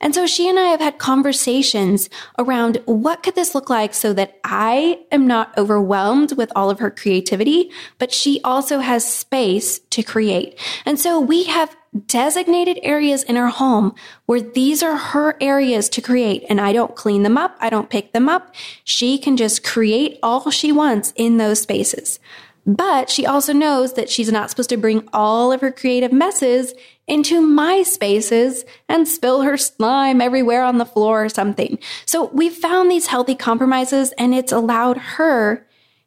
And 0.00 0.14
so 0.14 0.26
she 0.26 0.48
and 0.48 0.58
I 0.58 0.66
have 0.66 0.80
had 0.80 0.98
conversations 0.98 2.08
around 2.38 2.82
what 2.84 3.22
could 3.22 3.34
this 3.34 3.54
look 3.54 3.70
like 3.70 3.94
so 3.94 4.12
that 4.12 4.38
I 4.44 5.00
am 5.10 5.26
not 5.26 5.56
overwhelmed 5.56 6.36
with 6.36 6.52
all 6.54 6.70
of 6.70 6.78
her 6.78 6.90
creativity, 6.90 7.70
but 7.98 8.12
she 8.12 8.40
also 8.44 8.80
has 8.80 9.10
space 9.10 9.78
to 9.90 10.02
create. 10.02 10.58
And 10.84 10.98
so 10.98 11.20
we 11.20 11.44
have 11.44 11.76
designated 12.06 12.78
areas 12.82 13.22
in 13.22 13.36
our 13.36 13.48
home 13.48 13.94
where 14.26 14.40
these 14.40 14.82
are 14.82 14.96
her 14.96 15.36
areas 15.40 15.88
to 15.88 16.02
create. 16.02 16.44
And 16.48 16.60
I 16.60 16.72
don't 16.72 16.94
clean 16.94 17.22
them 17.22 17.38
up. 17.38 17.56
I 17.60 17.70
don't 17.70 17.90
pick 17.90 18.12
them 18.12 18.28
up. 18.28 18.54
She 18.84 19.18
can 19.18 19.36
just 19.36 19.64
create 19.64 20.18
all 20.22 20.50
she 20.50 20.72
wants 20.72 21.12
in 21.16 21.38
those 21.38 21.60
spaces. 21.60 22.18
But 22.66 23.08
she 23.10 23.24
also 23.24 23.52
knows 23.52 23.94
that 23.94 24.10
she's 24.10 24.30
not 24.30 24.50
supposed 24.50 24.70
to 24.70 24.76
bring 24.76 25.08
all 25.12 25.52
of 25.52 25.60
her 25.60 25.70
creative 25.70 26.12
messes 26.12 26.74
into 27.06 27.40
my 27.40 27.82
spaces 27.82 28.64
and 28.88 29.06
spill 29.06 29.42
her 29.42 29.56
slime 29.56 30.20
everywhere 30.20 30.64
on 30.64 30.78
the 30.78 30.84
floor 30.84 31.24
or 31.24 31.28
something. 31.28 31.78
So 32.04 32.26
we 32.26 32.50
found 32.50 32.90
these 32.90 33.06
healthy 33.06 33.34
compromises 33.34 34.12
and 34.18 34.34
it's 34.34 34.52
allowed 34.52 34.96
her 34.96 35.66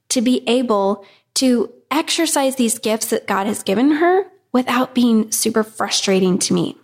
to 0.10 0.22
be 0.22 0.44
able 0.48 1.06
to 1.36 1.72
exercise 1.92 2.56
these 2.56 2.80
gifts 2.80 3.08
that 3.08 3.28
God 3.28 3.48
has 3.48 3.64
given 3.64 3.92
her 3.92 4.26
without 4.52 4.94
being 4.94 5.32
super 5.32 5.64
frustrating 5.64 6.38
to 6.40 6.54
me. 6.54 6.76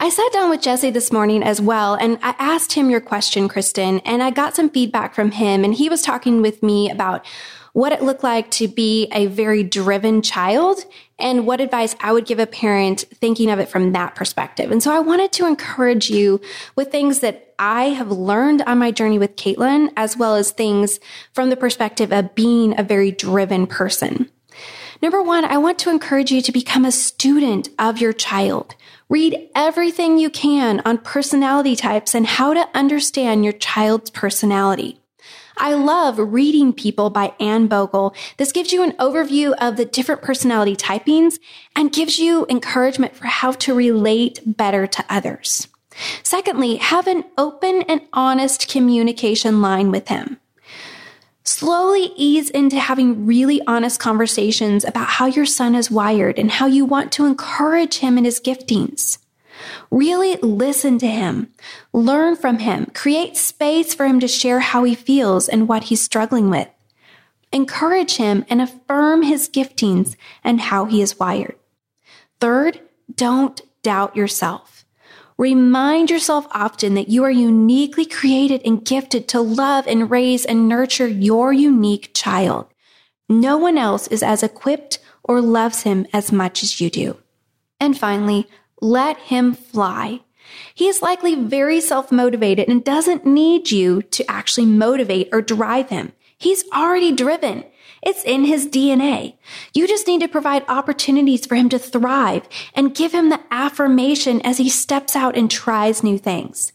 I 0.00 0.08
sat 0.08 0.32
down 0.32 0.50
with 0.50 0.62
Jesse 0.62 0.90
this 0.90 1.12
morning 1.12 1.44
as 1.44 1.60
well, 1.60 1.94
and 1.94 2.18
I 2.22 2.34
asked 2.38 2.72
him 2.72 2.90
your 2.90 3.00
question, 3.00 3.48
Kristen, 3.48 4.00
and 4.00 4.20
I 4.20 4.30
got 4.30 4.56
some 4.56 4.68
feedback 4.68 5.14
from 5.14 5.30
him, 5.30 5.62
and 5.62 5.72
he 5.72 5.88
was 5.88 6.02
talking 6.02 6.42
with 6.42 6.60
me 6.60 6.90
about 6.90 7.24
what 7.72 7.92
it 7.92 8.02
looked 8.02 8.22
like 8.22 8.50
to 8.50 8.68
be 8.68 9.08
a 9.12 9.26
very 9.26 9.62
driven 9.62 10.20
child 10.20 10.84
and 11.18 11.46
what 11.46 11.60
advice 11.60 11.96
I 12.00 12.12
would 12.12 12.26
give 12.26 12.38
a 12.38 12.46
parent 12.46 13.04
thinking 13.14 13.50
of 13.50 13.58
it 13.58 13.68
from 13.68 13.92
that 13.92 14.14
perspective. 14.14 14.70
And 14.70 14.82
so 14.82 14.94
I 14.94 14.98
wanted 14.98 15.32
to 15.32 15.46
encourage 15.46 16.10
you 16.10 16.40
with 16.76 16.90
things 16.90 17.20
that 17.20 17.54
I 17.58 17.84
have 17.90 18.10
learned 18.10 18.62
on 18.62 18.78
my 18.78 18.90
journey 18.90 19.18
with 19.18 19.36
Caitlin, 19.36 19.92
as 19.96 20.16
well 20.16 20.34
as 20.34 20.50
things 20.50 21.00
from 21.32 21.48
the 21.48 21.56
perspective 21.56 22.12
of 22.12 22.34
being 22.34 22.78
a 22.78 22.82
very 22.82 23.10
driven 23.10 23.66
person. 23.66 24.28
Number 25.00 25.22
one, 25.22 25.44
I 25.44 25.58
want 25.58 25.78
to 25.80 25.90
encourage 25.90 26.30
you 26.30 26.42
to 26.42 26.52
become 26.52 26.84
a 26.84 26.92
student 26.92 27.68
of 27.78 27.98
your 27.98 28.12
child. 28.12 28.74
Read 29.08 29.48
everything 29.54 30.18
you 30.18 30.30
can 30.30 30.80
on 30.84 30.98
personality 30.98 31.76
types 31.76 32.14
and 32.14 32.26
how 32.26 32.54
to 32.54 32.68
understand 32.74 33.44
your 33.44 33.52
child's 33.52 34.10
personality. 34.10 35.01
I 35.56 35.74
love 35.74 36.18
Reading 36.18 36.72
People 36.72 37.10
by 37.10 37.34
Anne 37.38 37.68
Bogel. 37.68 38.14
This 38.36 38.52
gives 38.52 38.72
you 38.72 38.82
an 38.82 38.92
overview 38.92 39.54
of 39.60 39.76
the 39.76 39.84
different 39.84 40.22
personality 40.22 40.76
typings 40.76 41.38
and 41.76 41.92
gives 41.92 42.18
you 42.18 42.46
encouragement 42.48 43.14
for 43.14 43.26
how 43.26 43.52
to 43.52 43.74
relate 43.74 44.40
better 44.44 44.86
to 44.86 45.04
others. 45.08 45.68
Secondly, 46.22 46.76
have 46.76 47.06
an 47.06 47.24
open 47.36 47.82
and 47.82 48.00
honest 48.12 48.68
communication 48.68 49.60
line 49.60 49.90
with 49.90 50.08
him. 50.08 50.38
Slowly 51.44 52.12
ease 52.16 52.50
into 52.50 52.78
having 52.78 53.26
really 53.26 53.60
honest 53.66 53.98
conversations 54.00 54.84
about 54.84 55.08
how 55.08 55.26
your 55.26 55.44
son 55.44 55.74
is 55.74 55.90
wired 55.90 56.38
and 56.38 56.50
how 56.50 56.66
you 56.66 56.84
want 56.84 57.12
to 57.12 57.26
encourage 57.26 57.98
him 57.98 58.16
in 58.16 58.24
his 58.24 58.40
giftings. 58.40 59.18
Really 59.90 60.36
listen 60.36 60.98
to 60.98 61.06
him, 61.06 61.52
learn 61.92 62.36
from 62.36 62.58
him, 62.58 62.86
create 62.94 63.36
space 63.36 63.94
for 63.94 64.06
him 64.06 64.20
to 64.20 64.28
share 64.28 64.60
how 64.60 64.84
he 64.84 64.94
feels 64.94 65.48
and 65.48 65.68
what 65.68 65.84
he's 65.84 66.02
struggling 66.02 66.50
with. 66.50 66.68
Encourage 67.52 68.16
him 68.16 68.44
and 68.48 68.62
affirm 68.62 69.22
his 69.22 69.48
giftings 69.48 70.16
and 70.42 70.60
how 70.60 70.86
he 70.86 71.02
is 71.02 71.18
wired. 71.18 71.56
Third, 72.40 72.80
don't 73.14 73.60
doubt 73.82 74.16
yourself. 74.16 74.84
Remind 75.38 76.10
yourself 76.10 76.46
often 76.52 76.94
that 76.94 77.08
you 77.08 77.24
are 77.24 77.30
uniquely 77.30 78.06
created 78.06 78.62
and 78.64 78.84
gifted 78.84 79.28
to 79.28 79.40
love 79.40 79.86
and 79.86 80.10
raise 80.10 80.44
and 80.44 80.68
nurture 80.68 81.08
your 81.08 81.52
unique 81.52 82.10
child. 82.14 82.66
No 83.28 83.56
one 83.56 83.78
else 83.78 84.06
is 84.08 84.22
as 84.22 84.42
equipped 84.42 84.98
or 85.24 85.40
loves 85.40 85.82
him 85.82 86.06
as 86.12 86.32
much 86.32 86.62
as 86.62 86.80
you 86.80 86.90
do. 86.90 87.16
And 87.80 87.98
finally, 87.98 88.46
let 88.82 89.16
him 89.16 89.54
fly. 89.54 90.20
He 90.74 90.88
is 90.88 91.00
likely 91.00 91.36
very 91.36 91.80
self 91.80 92.12
motivated 92.12 92.68
and 92.68 92.84
doesn't 92.84 93.24
need 93.24 93.70
you 93.70 94.02
to 94.02 94.30
actually 94.30 94.66
motivate 94.66 95.28
or 95.32 95.40
drive 95.40 95.88
him. 95.88 96.12
He's 96.36 96.64
already 96.74 97.12
driven. 97.12 97.64
It's 98.02 98.24
in 98.24 98.44
his 98.44 98.66
DNA. 98.66 99.36
You 99.72 99.86
just 99.86 100.08
need 100.08 100.20
to 100.22 100.28
provide 100.28 100.64
opportunities 100.66 101.46
for 101.46 101.54
him 101.54 101.68
to 101.68 101.78
thrive 101.78 102.48
and 102.74 102.94
give 102.94 103.12
him 103.12 103.28
the 103.28 103.40
affirmation 103.52 104.42
as 104.42 104.58
he 104.58 104.68
steps 104.68 105.14
out 105.14 105.36
and 105.36 105.48
tries 105.48 106.02
new 106.02 106.18
things. 106.18 106.72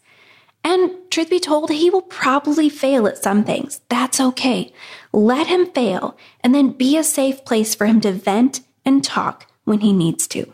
And 0.63 0.91
truth 1.11 1.29
be 1.29 1.41
told, 1.41 1.69
he 1.69 1.89
will 1.89 2.01
probably 2.01 2.69
fail 2.69 3.07
at 3.07 3.21
some 3.21 3.43
things. 3.43 3.81
That's 3.89 4.21
okay. 4.21 4.71
Let 5.11 5.47
him 5.47 5.65
fail 5.71 6.17
and 6.41 6.55
then 6.55 6.71
be 6.71 6.97
a 6.97 7.03
safe 7.03 7.43
place 7.43 7.75
for 7.75 7.85
him 7.85 7.99
to 8.01 8.13
vent 8.13 8.61
and 8.85 9.03
talk 9.03 9.51
when 9.65 9.81
he 9.81 9.91
needs 9.91 10.27
to. 10.29 10.53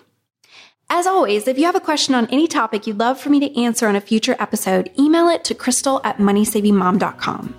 As 0.96 1.08
always, 1.08 1.48
if 1.48 1.58
you 1.58 1.66
have 1.66 1.76
a 1.76 1.80
question 1.80 2.14
on 2.14 2.28
any 2.28 2.48
topic 2.48 2.86
you'd 2.86 3.00
love 3.00 3.20
for 3.20 3.32
me 3.32 3.40
to 3.40 3.60
answer 3.60 3.88
on 3.88 3.96
a 3.96 4.00
future 4.00 4.36
episode, 4.38 4.92
email 5.00 5.28
it 5.28 5.44
to 5.46 5.56
crystal 5.56 6.00
at 6.04 6.20
moneysavingmom.com. 6.20 7.56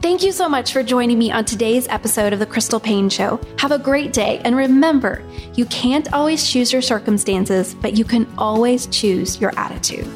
Thank 0.00 0.22
you 0.22 0.30
so 0.30 0.48
much 0.48 0.72
for 0.72 0.84
joining 0.84 1.18
me 1.18 1.32
on 1.32 1.44
today's 1.44 1.88
episode 1.88 2.32
of 2.32 2.38
The 2.38 2.46
Crystal 2.46 2.78
Paine 2.78 3.08
Show. 3.08 3.40
Have 3.58 3.72
a 3.72 3.80
great 3.80 4.12
day, 4.12 4.40
and 4.44 4.54
remember, 4.54 5.24
you 5.56 5.64
can't 5.64 6.12
always 6.12 6.48
choose 6.48 6.72
your 6.72 6.80
circumstances, 6.80 7.74
but 7.74 7.98
you 7.98 8.04
can 8.04 8.32
always 8.38 8.86
choose 8.86 9.40
your 9.40 9.52
attitude. 9.58 10.06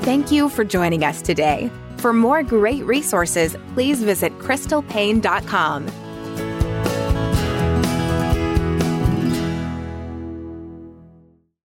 Thank 0.00 0.32
you 0.32 0.48
for 0.48 0.64
joining 0.64 1.04
us 1.04 1.20
today. 1.20 1.70
For 1.98 2.14
more 2.14 2.42
great 2.42 2.84
resources, 2.84 3.54
please 3.74 4.02
visit 4.02 4.32
crystalpaine.com. 4.38 5.88